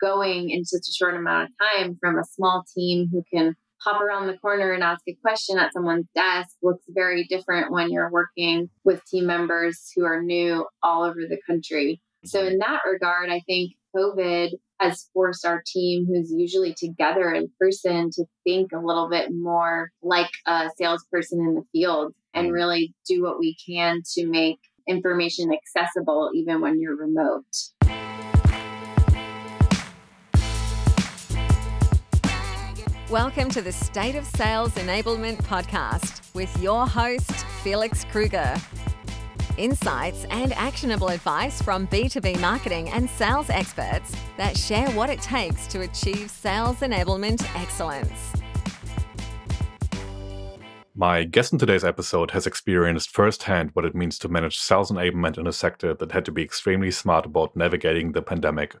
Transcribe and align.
going 0.00 0.50
in 0.50 0.64
such 0.64 0.82
a 0.88 0.92
short 0.92 1.14
amount 1.14 1.48
of 1.48 1.82
time 1.82 1.96
from 2.00 2.18
a 2.18 2.24
small 2.24 2.64
team 2.74 3.08
who 3.10 3.22
can 3.32 3.54
hop 3.82 4.00
around 4.00 4.26
the 4.26 4.36
corner 4.38 4.72
and 4.72 4.82
ask 4.82 5.02
a 5.08 5.16
question 5.22 5.58
at 5.58 5.72
someone's 5.72 6.06
desk 6.14 6.56
looks 6.62 6.84
very 6.88 7.24
different 7.28 7.72
when 7.72 7.90
you're 7.90 8.10
working 8.10 8.68
with 8.84 9.04
team 9.06 9.26
members 9.26 9.90
who 9.96 10.04
are 10.04 10.22
new 10.22 10.66
all 10.82 11.02
over 11.02 11.20
the 11.20 11.38
country. 11.46 12.00
So, 12.24 12.46
in 12.46 12.58
that 12.58 12.80
regard, 12.90 13.30
I 13.30 13.40
think 13.46 13.72
COVID 13.96 14.50
has 14.78 15.08
forced 15.14 15.46
our 15.46 15.62
team, 15.66 16.06
who's 16.06 16.30
usually 16.30 16.74
together 16.74 17.32
in 17.32 17.50
person, 17.58 18.10
to 18.12 18.24
think 18.44 18.72
a 18.72 18.78
little 18.78 19.08
bit 19.08 19.30
more 19.32 19.90
like 20.02 20.30
a 20.46 20.70
salesperson 20.76 21.40
in 21.40 21.54
the 21.54 21.64
field 21.72 22.12
and 22.34 22.48
mm. 22.48 22.52
really 22.52 22.94
do 23.08 23.22
what 23.22 23.38
we 23.38 23.56
can 23.66 24.02
to 24.14 24.26
make 24.26 24.58
information 24.86 25.52
accessible 25.52 26.30
even 26.34 26.60
when 26.60 26.80
you're 26.80 26.96
remote. 26.96 27.44
Welcome 33.10 33.48
to 33.50 33.60
the 33.60 33.72
State 33.72 34.14
of 34.14 34.24
Sales 34.24 34.70
Enablement 34.74 35.42
podcast 35.42 36.32
with 36.32 36.56
your 36.62 36.86
host, 36.86 37.32
Felix 37.64 38.04
Krueger. 38.04 38.54
Insights 39.58 40.26
and 40.30 40.52
actionable 40.52 41.08
advice 41.08 41.60
from 41.60 41.88
B2B 41.88 42.40
marketing 42.40 42.88
and 42.90 43.10
sales 43.10 43.50
experts 43.50 44.14
that 44.36 44.56
share 44.56 44.88
what 44.92 45.10
it 45.10 45.20
takes 45.20 45.66
to 45.66 45.80
achieve 45.80 46.30
sales 46.30 46.76
enablement 46.82 47.44
excellence. 47.60 48.32
My 50.94 51.24
guest 51.24 51.52
in 51.52 51.58
today's 51.58 51.82
episode 51.82 52.30
has 52.30 52.46
experienced 52.46 53.10
firsthand 53.10 53.70
what 53.72 53.84
it 53.84 53.96
means 53.96 54.20
to 54.20 54.28
manage 54.28 54.56
sales 54.56 54.92
enablement 54.92 55.36
in 55.36 55.48
a 55.48 55.52
sector 55.52 55.94
that 55.94 56.12
had 56.12 56.24
to 56.26 56.30
be 56.30 56.44
extremely 56.44 56.92
smart 56.92 57.26
about 57.26 57.56
navigating 57.56 58.12
the 58.12 58.22
pandemic 58.22 58.76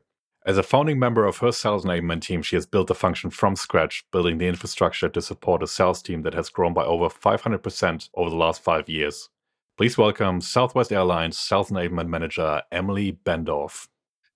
as 0.46 0.56
a 0.56 0.62
founding 0.62 0.98
member 0.98 1.26
of 1.26 1.38
her 1.38 1.52
sales 1.52 1.84
enablement 1.84 2.22
team, 2.22 2.40
she 2.40 2.56
has 2.56 2.64
built 2.64 2.86
the 2.86 2.94
function 2.94 3.28
from 3.28 3.56
scratch, 3.56 4.04
building 4.10 4.38
the 4.38 4.46
infrastructure 4.46 5.08
to 5.08 5.20
support 5.20 5.62
a 5.62 5.66
sales 5.66 6.00
team 6.00 6.22
that 6.22 6.32
has 6.32 6.48
grown 6.48 6.72
by 6.72 6.82
over 6.82 7.10
500% 7.10 8.08
over 8.14 8.30
the 8.30 8.36
last 8.36 8.62
five 8.62 8.88
years. 8.88 9.28
Please 9.76 9.98
welcome 9.98 10.40
Southwest 10.40 10.92
Airlines 10.92 11.38
Sales 11.38 11.70
Enablement 11.70 12.08
Manager 12.08 12.62
Emily 12.72 13.18
Bendorf. 13.24 13.88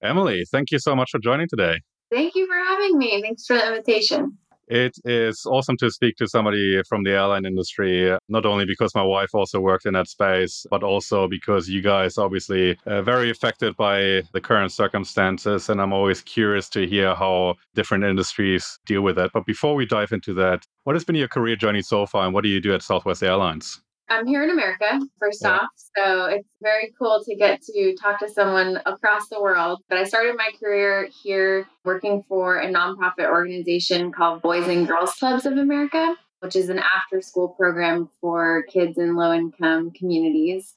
Emily, 0.03 0.45
thank 0.51 0.71
you 0.71 0.79
so 0.79 0.95
much 0.95 1.11
for 1.11 1.19
joining 1.19 1.49
today. 1.49 1.81
Thank 2.11 2.35
you 2.35 2.47
for 2.47 2.55
having 2.55 2.99
me. 2.99 3.23
Thanks 3.23 3.47
for 3.47 3.57
the 3.57 3.67
invitation. 3.67 4.37
It 4.69 4.95
is 5.05 5.45
awesome 5.47 5.77
to 5.79 5.91
speak 5.91 6.17
to 6.17 6.27
somebody 6.27 6.83
from 6.89 7.05
the 7.05 7.11
airline 7.11 7.45
industry, 7.45 8.17
not 8.29 8.47
only 8.47 8.65
because 8.65 8.95
my 8.95 9.03
wife 9.03 9.31
also 9.35 9.61
worked 9.61 9.87
in 9.87 9.95
that 9.95 10.09
space, 10.09 10.67
but 10.71 10.83
also 10.83 11.29
because 11.29 11.69
you 11.69 11.83
guys 11.83 12.19
obviously 12.19 12.77
very 12.87 13.31
affected 13.31 13.77
by 13.77 14.23
the 14.33 14.41
current 14.41 14.73
circumstances. 14.73 15.69
And 15.69 15.81
I'm 15.81 15.93
always 15.93 16.23
curious 16.23 16.69
to 16.71 16.87
hear 16.87 17.15
how 17.15 17.57
different 17.75 18.05
industries 18.05 18.79
deal 18.87 19.03
with 19.03 19.17
that. 19.17 19.31
But 19.35 19.47
before 19.47 19.75
we 19.75 19.87
dive 19.87 20.13
into 20.13 20.33
that, 20.35 20.65
what 20.85 20.97
has 20.97 21.05
been 21.05 21.17
your 21.17 21.29
career 21.29 21.57
journey 21.57 21.83
so 21.83 22.07
far 22.07 22.25
and 22.25 22.33
what 22.33 22.45
do 22.45 22.51
you 22.51 22.61
do 22.61 22.75
at 22.75 22.83
Southwest 22.83 23.23
Airlines? 23.23 23.84
I'm 24.09 24.27
here 24.27 24.45
in 24.45 24.51
America, 24.51 25.01
first 25.19 25.41
yeah. 25.43 25.53
off. 25.53 25.69
So 25.97 26.27
it's 26.27 26.49
very 26.61 26.93
cool 26.99 27.23
to 27.25 27.37
get 27.37 27.63
to 27.63 27.97
talk 28.01 28.19
to 28.21 28.29
someone 28.29 28.81
across 28.85 29.29
the 29.29 29.41
world. 29.41 29.81
But 29.89 29.99
I 29.99 30.05
started 30.05 30.37
my 30.37 30.51
career 30.61 31.09
here 31.23 31.67
working 31.85 32.23
for 32.29 32.59
a 32.59 32.67
nonprofit 32.71 33.31
organization 33.31 34.13
called 34.13 34.43
Boys 34.43 34.69
and 34.69 34.87
Girls 34.87 35.15
Clubs 35.15 35.47
of 35.47 35.55
America, 35.55 36.17
which 36.41 36.55
is 36.55 36.69
an 36.69 36.81
after 36.81 37.23
school 37.23 37.49
program 37.49 38.11
for 38.21 38.65
kids 38.71 38.99
in 38.99 39.17
low 39.17 39.33
income 39.33 39.91
communities. 39.93 40.75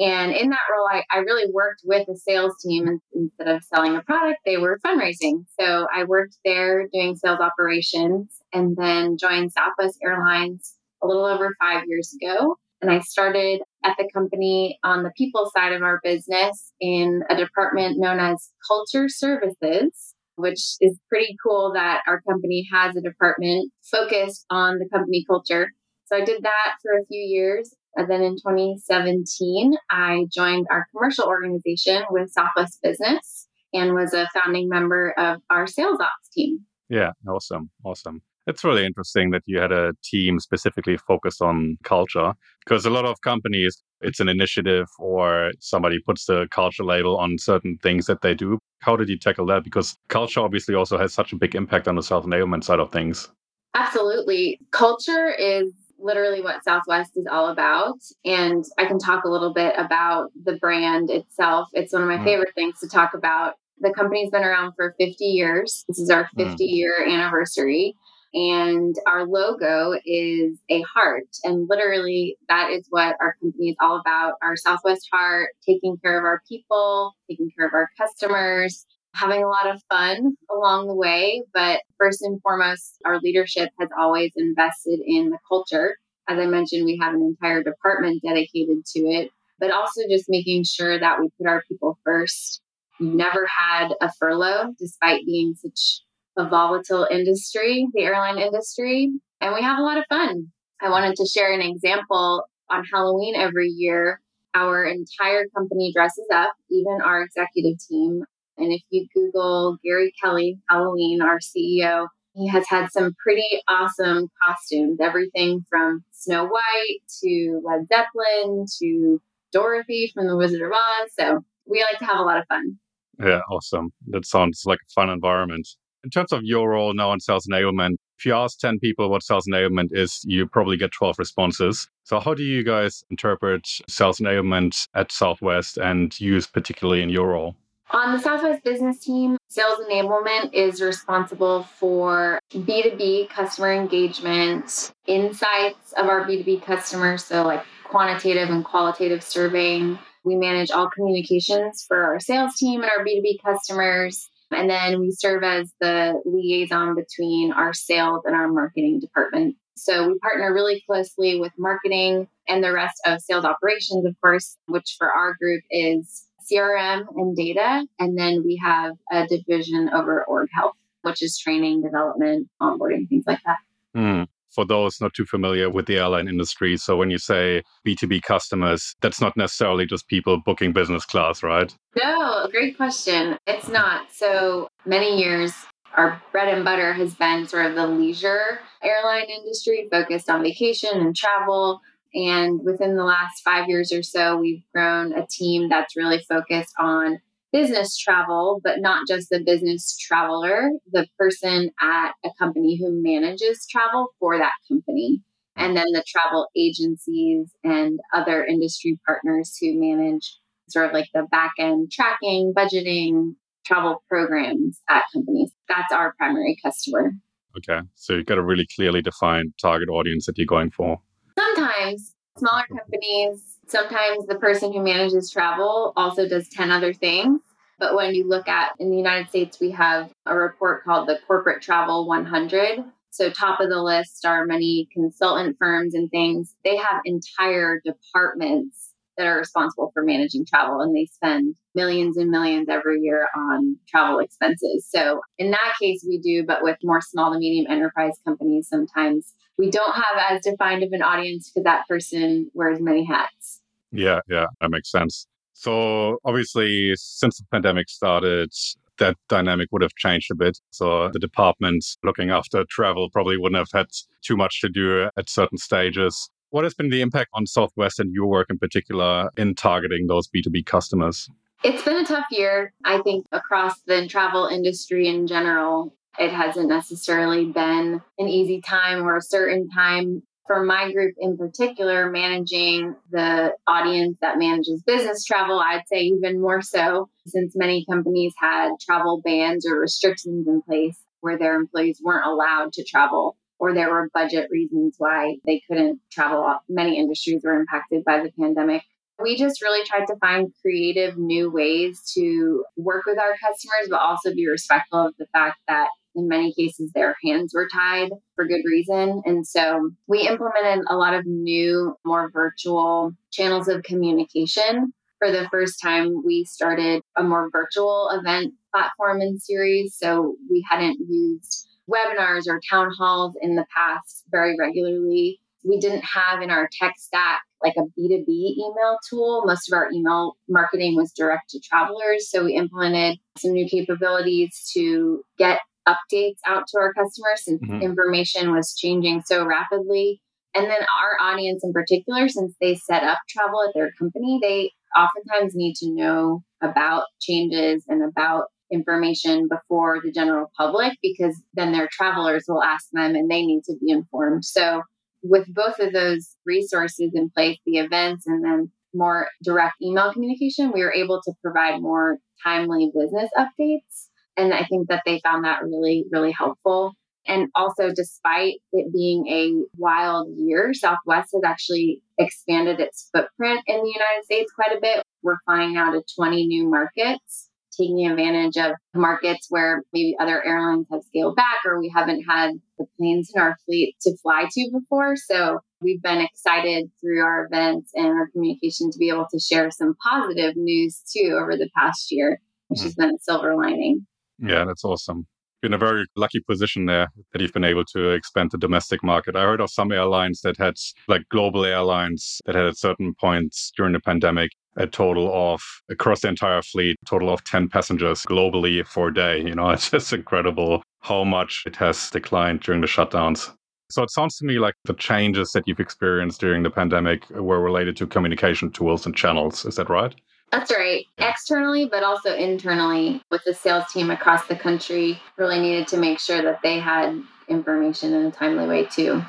And 0.00 0.30
in 0.30 0.48
that 0.50 0.60
role, 0.72 0.86
I, 0.88 1.02
I 1.10 1.18
really 1.18 1.50
worked 1.52 1.82
with 1.84 2.08
a 2.08 2.16
sales 2.16 2.54
team 2.64 3.00
instead 3.12 3.48
of 3.48 3.64
selling 3.64 3.96
a 3.96 4.02
product, 4.02 4.38
they 4.46 4.56
were 4.56 4.78
fundraising. 4.86 5.44
So 5.58 5.88
I 5.92 6.04
worked 6.04 6.36
there 6.44 6.86
doing 6.92 7.16
sales 7.16 7.40
operations 7.40 8.36
and 8.52 8.76
then 8.76 9.16
joined 9.18 9.50
Southwest 9.50 9.98
Airlines 10.04 10.74
a 11.02 11.06
little 11.08 11.24
over 11.24 11.50
five 11.60 11.82
years 11.88 12.14
ago 12.22 12.56
and 12.80 12.90
I 12.90 13.00
started 13.00 13.60
at 13.84 13.96
the 13.98 14.08
company 14.12 14.78
on 14.84 15.02
the 15.02 15.12
people 15.16 15.50
side 15.56 15.72
of 15.72 15.82
our 15.82 16.00
business 16.02 16.72
in 16.80 17.22
a 17.30 17.36
department 17.36 17.98
known 17.98 18.20
as 18.20 18.52
Culture 18.66 19.08
Services, 19.08 20.14
which 20.36 20.60
is 20.80 20.98
pretty 21.08 21.36
cool 21.44 21.72
that 21.74 22.02
our 22.06 22.20
company 22.22 22.66
has 22.72 22.94
a 22.96 23.00
department 23.00 23.72
focused 23.90 24.46
on 24.50 24.78
the 24.78 24.88
company 24.92 25.24
culture. 25.28 25.72
So 26.06 26.16
I 26.16 26.24
did 26.24 26.42
that 26.42 26.74
for 26.82 26.92
a 26.92 27.04
few 27.06 27.20
years. 27.20 27.74
And 27.96 28.08
then 28.08 28.22
in 28.22 28.36
2017, 28.36 29.74
I 29.90 30.26
joined 30.32 30.66
our 30.70 30.86
commercial 30.92 31.26
organization 31.26 32.02
with 32.10 32.30
Southwest 32.30 32.78
Business 32.82 33.48
and 33.74 33.94
was 33.94 34.14
a 34.14 34.28
founding 34.32 34.68
member 34.68 35.14
of 35.18 35.40
our 35.50 35.66
sales 35.66 35.98
ops 36.00 36.28
team. 36.32 36.60
Yeah, 36.88 37.10
awesome. 37.28 37.70
Awesome. 37.84 38.22
It's 38.48 38.64
really 38.64 38.86
interesting 38.86 39.30
that 39.32 39.42
you 39.44 39.60
had 39.60 39.72
a 39.72 39.92
team 40.02 40.40
specifically 40.40 40.96
focused 40.96 41.42
on 41.42 41.76
culture 41.84 42.32
because 42.64 42.86
a 42.86 42.90
lot 42.90 43.04
of 43.04 43.20
companies, 43.20 43.82
it's 44.00 44.20
an 44.20 44.28
initiative 44.30 44.86
or 44.98 45.52
somebody 45.60 45.98
puts 46.06 46.24
the 46.24 46.48
culture 46.50 46.82
label 46.82 47.18
on 47.18 47.36
certain 47.36 47.76
things 47.82 48.06
that 48.06 48.22
they 48.22 48.32
do. 48.32 48.58
How 48.80 48.96
did 48.96 49.10
you 49.10 49.18
tackle 49.18 49.44
that? 49.46 49.64
Because 49.64 49.96
culture 50.08 50.40
obviously 50.40 50.74
also 50.74 50.96
has 50.96 51.12
such 51.12 51.34
a 51.34 51.36
big 51.36 51.54
impact 51.54 51.88
on 51.88 51.96
the 51.96 52.02
sales 52.02 52.24
enablement 52.24 52.64
side 52.64 52.80
of 52.80 52.90
things. 52.90 53.28
Absolutely. 53.74 54.58
Culture 54.70 55.28
is 55.28 55.70
literally 55.98 56.40
what 56.40 56.64
Southwest 56.64 57.12
is 57.16 57.26
all 57.30 57.48
about. 57.48 57.98
And 58.24 58.64
I 58.78 58.86
can 58.86 58.98
talk 58.98 59.24
a 59.24 59.28
little 59.28 59.52
bit 59.52 59.74
about 59.76 60.30
the 60.42 60.56
brand 60.56 61.10
itself. 61.10 61.68
It's 61.74 61.92
one 61.92 62.00
of 62.00 62.08
my 62.08 62.16
mm. 62.16 62.24
favorite 62.24 62.54
things 62.54 62.80
to 62.80 62.88
talk 62.88 63.12
about. 63.12 63.56
The 63.80 63.92
company's 63.92 64.30
been 64.30 64.42
around 64.42 64.72
for 64.74 64.94
50 64.98 65.22
years. 65.22 65.84
This 65.86 65.98
is 65.98 66.08
our 66.08 66.26
50 66.34 66.52
mm. 66.52 66.56
year 66.60 66.94
anniversary. 67.06 67.94
And 68.34 68.94
our 69.06 69.26
logo 69.26 69.98
is 70.04 70.58
a 70.70 70.82
heart. 70.82 71.28
And 71.44 71.66
literally, 71.68 72.36
that 72.48 72.70
is 72.70 72.86
what 72.90 73.16
our 73.20 73.36
company 73.40 73.70
is 73.70 73.76
all 73.80 73.98
about 73.98 74.34
our 74.42 74.56
Southwest 74.56 75.08
heart, 75.10 75.50
taking 75.66 75.96
care 75.96 76.18
of 76.18 76.24
our 76.24 76.42
people, 76.48 77.14
taking 77.28 77.50
care 77.56 77.66
of 77.66 77.72
our 77.72 77.88
customers, 77.98 78.84
having 79.14 79.42
a 79.42 79.48
lot 79.48 79.68
of 79.68 79.82
fun 79.88 80.36
along 80.54 80.88
the 80.88 80.94
way. 80.94 81.42
But 81.54 81.80
first 81.98 82.22
and 82.22 82.40
foremost, 82.42 82.98
our 83.04 83.18
leadership 83.20 83.70
has 83.80 83.88
always 83.98 84.32
invested 84.36 85.00
in 85.06 85.30
the 85.30 85.38
culture. 85.48 85.96
As 86.28 86.38
I 86.38 86.46
mentioned, 86.46 86.84
we 86.84 86.98
have 87.00 87.14
an 87.14 87.22
entire 87.22 87.62
department 87.62 88.22
dedicated 88.22 88.84
to 88.94 89.00
it, 89.00 89.30
but 89.58 89.70
also 89.70 90.02
just 90.10 90.26
making 90.28 90.64
sure 90.64 91.00
that 91.00 91.18
we 91.18 91.30
put 91.38 91.48
our 91.48 91.62
people 91.66 91.98
first. 92.04 92.60
Never 93.00 93.46
had 93.46 93.92
a 94.02 94.12
furlough, 94.18 94.74
despite 94.78 95.24
being 95.24 95.54
such 95.54 96.02
a 96.38 96.48
volatile 96.48 97.06
industry, 97.10 97.86
the 97.92 98.02
airline 98.02 98.38
industry, 98.38 99.10
and 99.40 99.54
we 99.54 99.60
have 99.60 99.78
a 99.78 99.82
lot 99.82 99.98
of 99.98 100.04
fun. 100.08 100.46
I 100.80 100.88
wanted 100.88 101.16
to 101.16 101.26
share 101.26 101.52
an 101.52 101.60
example 101.60 102.44
on 102.70 102.84
Halloween 102.84 103.34
every 103.34 103.68
year. 103.68 104.20
Our 104.54 104.84
entire 104.84 105.46
company 105.54 105.92
dresses 105.92 106.26
up, 106.32 106.52
even 106.70 107.00
our 107.04 107.22
executive 107.22 107.78
team. 107.86 108.22
And 108.56 108.72
if 108.72 108.82
you 108.90 109.06
Google 109.14 109.76
Gary 109.84 110.12
Kelly, 110.22 110.58
Halloween, 110.68 111.20
our 111.20 111.38
CEO, 111.38 112.06
he 112.34 112.46
has 112.48 112.66
had 112.68 112.90
some 112.92 113.14
pretty 113.22 113.48
awesome 113.68 114.28
costumes, 114.44 114.98
everything 115.00 115.64
from 115.68 116.04
Snow 116.12 116.46
White 116.46 117.00
to 117.22 117.60
Led 117.64 117.86
Zeppelin 117.88 118.64
to 118.80 119.20
Dorothy 119.52 120.10
from 120.14 120.28
The 120.28 120.36
Wizard 120.36 120.62
of 120.62 120.72
Oz. 120.72 121.10
So 121.18 121.44
we 121.66 121.80
like 121.80 121.98
to 121.98 122.04
have 122.04 122.18
a 122.18 122.22
lot 122.22 122.38
of 122.38 122.44
fun. 122.48 122.78
Yeah, 123.20 123.40
awesome. 123.50 123.90
That 124.08 124.24
sounds 124.24 124.62
like 124.66 124.78
a 124.88 124.92
fun 124.92 125.10
environment. 125.10 125.68
In 126.04 126.10
terms 126.10 126.32
of 126.32 126.42
your 126.44 126.70
role 126.70 126.94
now 126.94 127.12
in 127.12 127.20
sales 127.20 127.46
enablement, 127.46 127.96
if 128.18 128.24
you 128.24 128.34
ask 128.34 128.58
10 128.58 128.78
people 128.78 129.10
what 129.10 129.22
sales 129.22 129.46
enablement 129.46 129.88
is, 129.90 130.22
you 130.24 130.46
probably 130.46 130.76
get 130.76 130.92
12 130.92 131.18
responses. 131.18 131.88
So, 132.04 132.20
how 132.20 132.34
do 132.34 132.42
you 132.42 132.62
guys 132.62 133.04
interpret 133.10 133.66
sales 133.88 134.18
enablement 134.18 134.88
at 134.94 135.10
Southwest 135.12 135.76
and 135.76 136.18
use 136.20 136.46
particularly 136.46 137.02
in 137.02 137.10
your 137.10 137.28
role? 137.28 137.56
On 137.90 138.12
the 138.12 138.22
Southwest 138.22 138.62
business 138.64 139.00
team, 139.00 139.38
sales 139.48 139.78
enablement 139.88 140.52
is 140.52 140.82
responsible 140.82 141.62
for 141.62 142.38
B2B 142.52 143.30
customer 143.30 143.72
engagement, 143.72 144.92
insights 145.06 145.92
of 145.94 146.06
our 146.06 146.26
B2B 146.26 146.62
customers, 146.64 147.24
so 147.24 147.44
like 147.44 147.64
quantitative 147.84 148.50
and 148.50 148.64
qualitative 148.64 149.22
surveying. 149.22 149.98
We 150.24 150.36
manage 150.36 150.70
all 150.70 150.90
communications 150.90 151.84
for 151.88 152.04
our 152.04 152.20
sales 152.20 152.56
team 152.56 152.82
and 152.82 152.90
our 152.90 153.04
B2B 153.04 153.42
customers. 153.42 154.28
And 154.50 154.68
then 154.68 155.00
we 155.00 155.10
serve 155.10 155.42
as 155.42 155.72
the 155.80 156.20
liaison 156.24 156.94
between 156.94 157.52
our 157.52 157.74
sales 157.74 158.22
and 158.24 158.34
our 158.34 158.48
marketing 158.48 159.00
department. 159.00 159.56
So 159.76 160.08
we 160.08 160.18
partner 160.18 160.52
really 160.52 160.82
closely 160.86 161.38
with 161.38 161.52
marketing 161.58 162.28
and 162.48 162.64
the 162.64 162.72
rest 162.72 163.00
of 163.06 163.20
sales 163.20 163.44
operations, 163.44 164.04
of 164.04 164.20
course, 164.20 164.56
which 164.66 164.96
for 164.98 165.12
our 165.12 165.34
group 165.34 165.62
is 165.70 166.26
CRM 166.50 167.06
and 167.16 167.36
data. 167.36 167.86
And 167.98 168.18
then 168.18 168.42
we 168.44 168.60
have 168.62 168.94
a 169.12 169.26
division 169.26 169.90
over 169.90 170.24
org 170.24 170.48
health, 170.52 170.74
which 171.02 171.22
is 171.22 171.38
training, 171.38 171.82
development, 171.82 172.48
onboarding, 172.60 173.08
things 173.08 173.24
like 173.26 173.40
that. 173.44 173.58
Mm. 173.96 174.26
For 174.50 174.64
those 174.64 175.00
not 175.00 175.14
too 175.14 175.26
familiar 175.26 175.70
with 175.70 175.86
the 175.86 175.98
airline 175.98 176.28
industry. 176.28 176.76
So 176.76 176.96
when 176.96 177.10
you 177.10 177.18
say 177.18 177.62
B2B 177.86 178.22
customers, 178.22 178.94
that's 179.00 179.20
not 179.20 179.36
necessarily 179.36 179.86
just 179.86 180.08
people 180.08 180.40
booking 180.44 180.72
business 180.72 181.04
class, 181.04 181.42
right? 181.42 181.74
No, 181.96 182.48
great 182.50 182.76
question. 182.76 183.36
It's 183.46 183.68
not. 183.68 184.12
So 184.12 184.68
many 184.84 185.20
years, 185.20 185.52
our 185.96 186.22
bread 186.32 186.48
and 186.48 186.64
butter 186.64 186.92
has 186.92 187.14
been 187.14 187.46
sort 187.46 187.66
of 187.66 187.74
the 187.74 187.86
leisure 187.86 188.60
airline 188.82 189.28
industry 189.28 189.88
focused 189.90 190.30
on 190.30 190.42
vacation 190.42 190.90
and 190.94 191.16
travel. 191.16 191.80
And 192.14 192.60
within 192.64 192.96
the 192.96 193.04
last 193.04 193.42
five 193.44 193.68
years 193.68 193.92
or 193.92 194.02
so, 194.02 194.36
we've 194.36 194.62
grown 194.74 195.12
a 195.12 195.26
team 195.26 195.68
that's 195.68 195.96
really 195.96 196.20
focused 196.28 196.74
on 196.78 197.18
business 197.52 197.96
travel, 197.96 198.60
but 198.62 198.80
not 198.80 199.06
just 199.08 199.28
the 199.30 199.42
business 199.44 199.96
traveler, 199.98 200.70
the 200.92 201.06
person 201.18 201.70
at 201.80 202.12
a 202.24 202.30
company 202.38 202.78
who 202.78 203.02
manages 203.02 203.66
travel 203.70 204.08
for 204.18 204.38
that 204.38 204.52
company. 204.68 205.22
And 205.56 205.76
then 205.76 205.86
the 205.92 206.04
travel 206.06 206.46
agencies 206.56 207.50
and 207.64 207.98
other 208.14 208.44
industry 208.44 208.98
partners 209.04 209.56
who 209.60 209.78
manage 209.78 210.38
sort 210.68 210.86
of 210.86 210.92
like 210.92 211.08
the 211.14 211.26
back 211.30 211.52
end 211.58 211.90
tracking, 211.90 212.52
budgeting, 212.56 213.34
travel 213.66 214.02
programs 214.08 214.80
at 214.88 215.02
companies. 215.12 215.50
That's 215.68 215.92
our 215.92 216.14
primary 216.16 216.56
customer. 216.64 217.12
Okay. 217.56 217.80
So 217.94 218.14
you've 218.14 218.26
got 218.26 218.38
a 218.38 218.42
really 218.42 218.66
clearly 218.76 219.02
defined 219.02 219.52
target 219.60 219.88
audience 219.88 220.26
that 220.26 220.38
you're 220.38 220.46
going 220.46 220.70
for. 220.70 220.98
Sometimes 221.36 222.14
smaller 222.36 222.64
companies, 222.68 223.57
sometimes 223.68 224.26
the 224.26 224.36
person 224.36 224.72
who 224.72 224.82
manages 224.82 225.30
travel 225.30 225.92
also 225.96 226.28
does 226.28 226.48
10 226.48 226.70
other 226.70 226.92
things. 226.92 227.40
But 227.78 227.94
when 227.94 228.14
you 228.14 228.28
look 228.28 228.48
at 228.48 228.72
in 228.80 228.90
the 228.90 228.96
United 228.96 229.28
States, 229.28 229.60
we 229.60 229.70
have 229.70 230.10
a 230.26 230.36
report 230.36 230.84
called 230.84 231.08
the 231.08 231.20
Corporate 231.26 231.62
Travel 231.62 232.08
100. 232.08 232.84
So, 233.10 233.30
top 233.30 233.60
of 233.60 233.68
the 233.68 233.80
list 233.80 234.26
are 234.26 234.44
many 234.44 234.88
consultant 234.92 235.56
firms 235.58 235.94
and 235.94 236.10
things. 236.10 236.56
They 236.64 236.76
have 236.76 237.00
entire 237.04 237.80
departments 237.84 238.92
that 239.16 239.26
are 239.26 239.38
responsible 239.38 239.90
for 239.94 240.02
managing 240.02 240.44
travel, 240.46 240.80
and 240.80 240.94
they 240.94 241.06
spend 241.06 241.54
millions 241.74 242.16
and 242.16 242.30
millions 242.30 242.68
every 242.68 243.00
year 243.00 243.28
on 243.36 243.76
travel 243.88 244.18
expenses. 244.18 244.86
So, 244.88 245.20
in 245.38 245.50
that 245.52 245.74
case, 245.80 246.04
we 246.06 246.18
do, 246.18 246.44
but 246.44 246.62
with 246.62 246.76
more 246.82 247.00
small 247.00 247.32
to 247.32 247.38
medium 247.38 247.70
enterprise 247.70 248.18
companies, 248.24 248.68
sometimes 248.68 249.34
we 249.58 249.70
don't 249.70 249.94
have 249.94 250.30
as 250.30 250.42
defined 250.42 250.84
of 250.84 250.92
an 250.92 251.02
audience 251.02 251.50
because 251.50 251.64
that 251.64 251.86
person 251.88 252.50
wears 252.54 252.80
many 252.80 253.04
hats. 253.04 253.60
Yeah, 253.90 254.20
yeah, 254.28 254.46
that 254.60 254.70
makes 254.70 254.90
sense. 254.90 255.26
So 255.52 256.18
obviously, 256.24 256.94
since 256.96 257.38
the 257.38 257.44
pandemic 257.50 257.88
started, 257.88 258.52
that 258.98 259.16
dynamic 259.28 259.68
would 259.72 259.82
have 259.82 259.94
changed 259.96 260.30
a 260.30 260.34
bit. 260.34 260.58
So 260.70 261.08
the 261.08 261.18
departments 261.18 261.98
looking 262.04 262.30
after 262.30 262.64
travel 262.70 263.10
probably 263.10 263.36
wouldn't 263.36 263.58
have 263.58 263.70
had 263.72 263.86
too 264.22 264.36
much 264.36 264.60
to 264.60 264.68
do 264.68 265.08
at 265.16 265.28
certain 265.28 265.58
stages. 265.58 266.30
What 266.50 266.64
has 266.64 266.74
been 266.74 266.90
the 266.90 267.00
impact 267.00 267.30
on 267.34 267.46
Southwest 267.46 268.00
and 268.00 268.12
your 268.12 268.26
work 268.26 268.46
in 268.50 268.58
particular 268.58 269.30
in 269.36 269.54
targeting 269.54 270.06
those 270.06 270.28
B2B 270.28 270.64
customers? 270.66 271.28
It's 271.64 271.82
been 271.82 271.96
a 271.96 272.04
tough 272.04 272.26
year, 272.30 272.72
I 272.84 273.00
think, 273.02 273.26
across 273.32 273.80
the 273.80 274.06
travel 274.06 274.46
industry 274.46 275.08
in 275.08 275.26
general 275.26 275.92
it 276.18 276.32
hasn't 276.32 276.68
necessarily 276.68 277.46
been 277.46 278.02
an 278.18 278.28
easy 278.28 278.60
time 278.60 279.06
or 279.06 279.16
a 279.16 279.22
certain 279.22 279.68
time 279.70 280.22
for 280.48 280.64
my 280.64 280.90
group 280.90 281.14
in 281.18 281.36
particular, 281.36 282.10
managing 282.10 282.96
the 283.10 283.52
audience 283.66 284.18
that 284.20 284.38
manages 284.38 284.82
business 284.82 285.24
travel, 285.24 285.60
I'd 285.60 285.86
say 285.86 286.00
even 286.00 286.40
more 286.40 286.62
so, 286.62 287.08
since 287.26 287.54
many 287.54 287.84
companies 287.88 288.32
had 288.40 288.70
travel 288.80 289.20
bans 289.22 289.66
or 289.68 289.78
restrictions 289.78 290.48
in 290.48 290.62
place 290.62 290.98
where 291.20 291.38
their 291.38 291.54
employees 291.54 292.00
weren't 292.02 292.26
allowed 292.26 292.72
to 292.72 292.84
travel, 292.84 293.36
or 293.58 293.74
there 293.74 293.90
were 293.90 294.08
budget 294.14 294.48
reasons 294.50 294.94
why 294.98 295.36
they 295.44 295.60
couldn't 295.68 296.00
travel. 296.10 296.58
Many 296.68 296.98
industries 296.98 297.42
were 297.44 297.60
impacted 297.60 298.02
by 298.04 298.22
the 298.22 298.32
pandemic. 298.40 298.82
We 299.20 299.36
just 299.36 299.60
really 299.60 299.84
tried 299.84 300.06
to 300.06 300.16
find 300.16 300.52
creative 300.62 301.18
new 301.18 301.50
ways 301.50 302.00
to 302.14 302.64
work 302.76 303.02
with 303.04 303.18
our 303.18 303.32
customers, 303.32 303.88
but 303.90 304.00
also 304.00 304.32
be 304.32 304.48
respectful 304.48 305.08
of 305.08 305.14
the 305.18 305.26
fact 305.32 305.58
that 305.66 305.88
in 306.18 306.28
many 306.28 306.52
cases 306.52 306.90
their 306.92 307.16
hands 307.24 307.52
were 307.54 307.68
tied 307.72 308.10
for 308.34 308.46
good 308.46 308.62
reason. 308.64 309.22
And 309.24 309.46
so 309.46 309.90
we 310.06 310.28
implemented 310.28 310.84
a 310.88 310.96
lot 310.96 311.14
of 311.14 311.24
new, 311.26 311.94
more 312.04 312.30
virtual 312.32 313.12
channels 313.30 313.68
of 313.68 313.82
communication. 313.84 314.92
For 315.18 315.30
the 315.30 315.48
first 315.50 315.80
time, 315.82 316.22
we 316.24 316.44
started 316.44 317.02
a 317.16 317.22
more 317.22 317.48
virtual 317.50 318.10
event 318.12 318.54
platform 318.72 319.20
and 319.20 319.40
series. 319.40 319.96
So 319.96 320.36
we 320.50 320.64
hadn't 320.68 320.98
used 321.08 321.68
webinars 321.90 322.46
or 322.46 322.60
town 322.70 322.90
halls 322.96 323.34
in 323.40 323.56
the 323.56 323.66
past 323.74 324.24
very 324.30 324.56
regularly. 324.58 325.40
We 325.64 325.80
didn't 325.80 326.04
have 326.04 326.42
in 326.42 326.50
our 326.50 326.68
tech 326.78 326.94
stack 326.98 327.42
like 327.62 327.74
a 327.76 328.00
B2B 328.00 328.28
email 328.28 328.98
tool. 329.08 329.42
Most 329.44 329.70
of 329.70 329.76
our 329.76 329.90
email 329.92 330.36
marketing 330.48 330.96
was 330.96 331.12
direct 331.12 331.50
to 331.50 331.60
travelers. 331.60 332.30
So 332.30 332.44
we 332.44 332.54
implemented 332.54 333.18
some 333.38 333.52
new 333.52 333.68
capabilities 333.68 334.70
to 334.74 335.22
get 335.38 335.58
updates 335.88 336.38
out 336.46 336.64
to 336.68 336.78
our 336.78 336.92
customers 336.92 337.44
since 337.44 337.62
mm-hmm. 337.62 337.82
information 337.82 338.52
was 338.52 338.74
changing 338.76 339.22
so 339.26 339.44
rapidly. 339.44 340.20
And 340.54 340.64
then 340.64 340.78
our 341.00 341.30
audience 341.32 341.62
in 341.62 341.72
particular, 341.72 342.28
since 342.28 342.54
they 342.60 342.74
set 342.74 343.02
up 343.02 343.18
travel 343.28 343.62
at 343.66 343.74
their 343.74 343.90
company, 343.98 344.38
they 344.42 344.70
oftentimes 344.98 345.54
need 345.54 345.74
to 345.76 345.92
know 345.92 346.42
about 346.62 347.04
changes 347.20 347.84
and 347.88 348.02
about 348.02 348.46
information 348.72 349.48
before 349.48 350.00
the 350.02 350.12
general 350.12 350.50
public 350.56 350.92
because 351.02 351.40
then 351.54 351.72
their 351.72 351.88
travelers 351.90 352.44
will 352.48 352.62
ask 352.62 352.86
them 352.92 353.14
and 353.14 353.30
they 353.30 353.44
need 353.44 353.62
to 353.64 353.74
be 353.80 353.90
informed. 353.92 354.44
So, 354.44 354.82
with 355.22 355.52
both 355.52 355.78
of 355.80 355.92
those 355.92 356.36
resources 356.46 357.10
in 357.14 357.30
place, 357.30 357.58
the 357.66 357.78
events 357.78 358.24
and 358.26 358.44
then 358.44 358.70
more 358.94 359.28
direct 359.42 359.74
email 359.82 360.12
communication, 360.12 360.70
we 360.72 360.82
were 360.82 360.92
able 360.92 361.20
to 361.22 361.32
provide 361.42 361.80
more 361.80 362.18
timely 362.44 362.90
business 362.94 363.28
updates 363.36 364.07
and 364.38 364.54
I 364.54 364.64
think 364.64 364.88
that 364.88 365.02
they 365.04 365.20
found 365.20 365.44
that 365.44 365.64
really, 365.64 366.06
really 366.10 366.32
helpful. 366.32 366.94
And 367.26 367.48
also, 367.54 367.90
despite 367.94 368.54
it 368.72 368.90
being 368.90 369.26
a 369.26 369.52
wild 369.76 370.28
year, 370.34 370.72
Southwest 370.72 371.30
has 371.34 371.42
actually 371.44 372.00
expanded 372.18 372.80
its 372.80 373.10
footprint 373.14 373.60
in 373.66 373.82
the 373.82 373.92
United 373.94 374.24
States 374.24 374.50
quite 374.52 374.74
a 374.74 374.80
bit. 374.80 375.02
We're 375.22 375.36
flying 375.44 375.76
out 375.76 375.92
to 375.92 376.02
20 376.16 376.46
new 376.46 376.70
markets, 376.70 377.50
taking 377.78 378.06
advantage 378.06 378.56
of 378.56 378.72
markets 378.94 379.48
where 379.50 379.82
maybe 379.92 380.16
other 380.18 380.42
airlines 380.42 380.86
have 380.90 381.02
scaled 381.02 381.36
back 381.36 381.58
or 381.66 381.78
we 381.78 381.92
haven't 381.94 382.22
had 382.22 382.52
the 382.78 382.86
planes 382.96 383.30
in 383.34 383.42
our 383.42 383.56
fleet 383.66 383.94
to 384.02 384.16
fly 384.18 384.46
to 384.50 384.70
before. 384.72 385.14
So 385.16 385.60
we've 385.82 386.02
been 386.02 386.22
excited 386.22 386.90
through 386.98 387.22
our 387.22 387.44
events 387.44 387.90
and 387.94 388.06
our 388.06 388.28
communication 388.30 388.90
to 388.90 388.98
be 388.98 389.10
able 389.10 389.26
to 389.30 389.38
share 389.38 389.70
some 389.70 389.96
positive 390.02 390.56
news 390.56 391.02
too 391.12 391.38
over 391.38 391.56
the 391.56 391.68
past 391.76 392.10
year, 392.10 392.40
which 392.68 392.78
mm-hmm. 392.78 392.86
has 392.86 392.94
been 392.94 393.10
a 393.10 393.18
silver 393.20 393.54
lining. 393.54 394.06
Yeah, 394.38 394.48
mm-hmm. 394.48 394.68
that's 394.68 394.84
awesome. 394.84 395.26
You're 395.62 395.70
in 395.70 395.74
a 395.74 395.78
very 395.78 396.06
lucky 396.14 396.40
position 396.40 396.86
there 396.86 397.08
that 397.32 397.42
you've 397.42 397.52
been 397.52 397.64
able 397.64 397.84
to 397.86 398.10
expand 398.10 398.52
the 398.52 398.58
domestic 398.58 399.02
market. 399.02 399.34
I 399.34 399.42
heard 399.42 399.60
of 399.60 399.70
some 399.70 399.90
airlines 399.90 400.40
that 400.42 400.56
had, 400.56 400.74
like 401.08 401.28
global 401.30 401.64
airlines, 401.64 402.40
that 402.46 402.54
had 402.54 402.66
at 402.66 402.78
certain 402.78 403.12
points 403.20 403.72
during 403.76 403.92
the 403.92 404.00
pandemic 404.00 404.52
a 404.76 404.86
total 404.86 405.32
of 405.34 405.60
across 405.90 406.20
the 406.20 406.28
entire 406.28 406.62
fleet, 406.62 406.96
total 407.04 407.30
of 407.30 407.42
10 407.42 407.68
passengers 407.68 408.22
globally 408.22 408.86
for 408.86 409.08
a 409.08 409.14
day. 409.14 409.40
You 409.40 409.54
know, 409.54 409.70
it's 409.70 409.90
just 409.90 410.12
incredible 410.12 410.82
how 411.00 411.24
much 411.24 411.64
it 411.66 411.74
has 411.76 412.10
declined 412.10 412.60
during 412.60 412.80
the 412.80 412.86
shutdowns. 412.86 413.52
So 413.90 414.02
it 414.02 414.10
sounds 414.10 414.36
to 414.36 414.44
me 414.44 414.58
like 414.58 414.74
the 414.84 414.94
changes 414.94 415.52
that 415.52 415.64
you've 415.66 415.80
experienced 415.80 416.40
during 416.40 416.62
the 416.62 416.70
pandemic 416.70 417.28
were 417.30 417.60
related 417.60 417.96
to 417.96 418.06
communication 418.06 418.70
tools 418.70 419.06
and 419.06 419.16
channels. 419.16 419.64
Is 419.64 419.76
that 419.76 419.88
right? 419.88 420.14
That's 420.50 420.70
right. 420.70 421.06
Yeah. 421.18 421.30
Externally, 421.30 421.86
but 421.86 422.02
also 422.02 422.34
internally, 422.34 423.22
with 423.30 423.42
the 423.44 423.54
sales 423.54 423.84
team 423.92 424.10
across 424.10 424.46
the 424.46 424.56
country, 424.56 425.20
really 425.36 425.60
needed 425.60 425.86
to 425.88 425.96
make 425.98 426.18
sure 426.18 426.42
that 426.42 426.62
they 426.62 426.78
had 426.78 427.22
information 427.48 428.14
in 428.14 428.26
a 428.26 428.30
timely 428.30 428.66
way 428.66 428.84
too. 428.86 429.22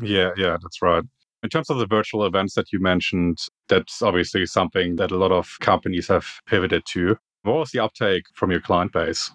Yeah, 0.00 0.30
yeah, 0.36 0.56
that's 0.62 0.80
right. 0.82 1.04
In 1.42 1.48
terms 1.48 1.70
of 1.70 1.78
the 1.78 1.86
virtual 1.86 2.24
events 2.26 2.54
that 2.54 2.72
you 2.72 2.80
mentioned, 2.80 3.38
that's 3.68 4.02
obviously 4.02 4.44
something 4.46 4.96
that 4.96 5.10
a 5.10 5.16
lot 5.16 5.32
of 5.32 5.56
companies 5.60 6.06
have 6.08 6.26
pivoted 6.46 6.84
to. 6.90 7.16
What 7.42 7.56
was 7.56 7.70
the 7.70 7.80
uptake 7.80 8.24
from 8.34 8.50
your 8.50 8.60
client 8.60 8.92
base? 8.92 9.30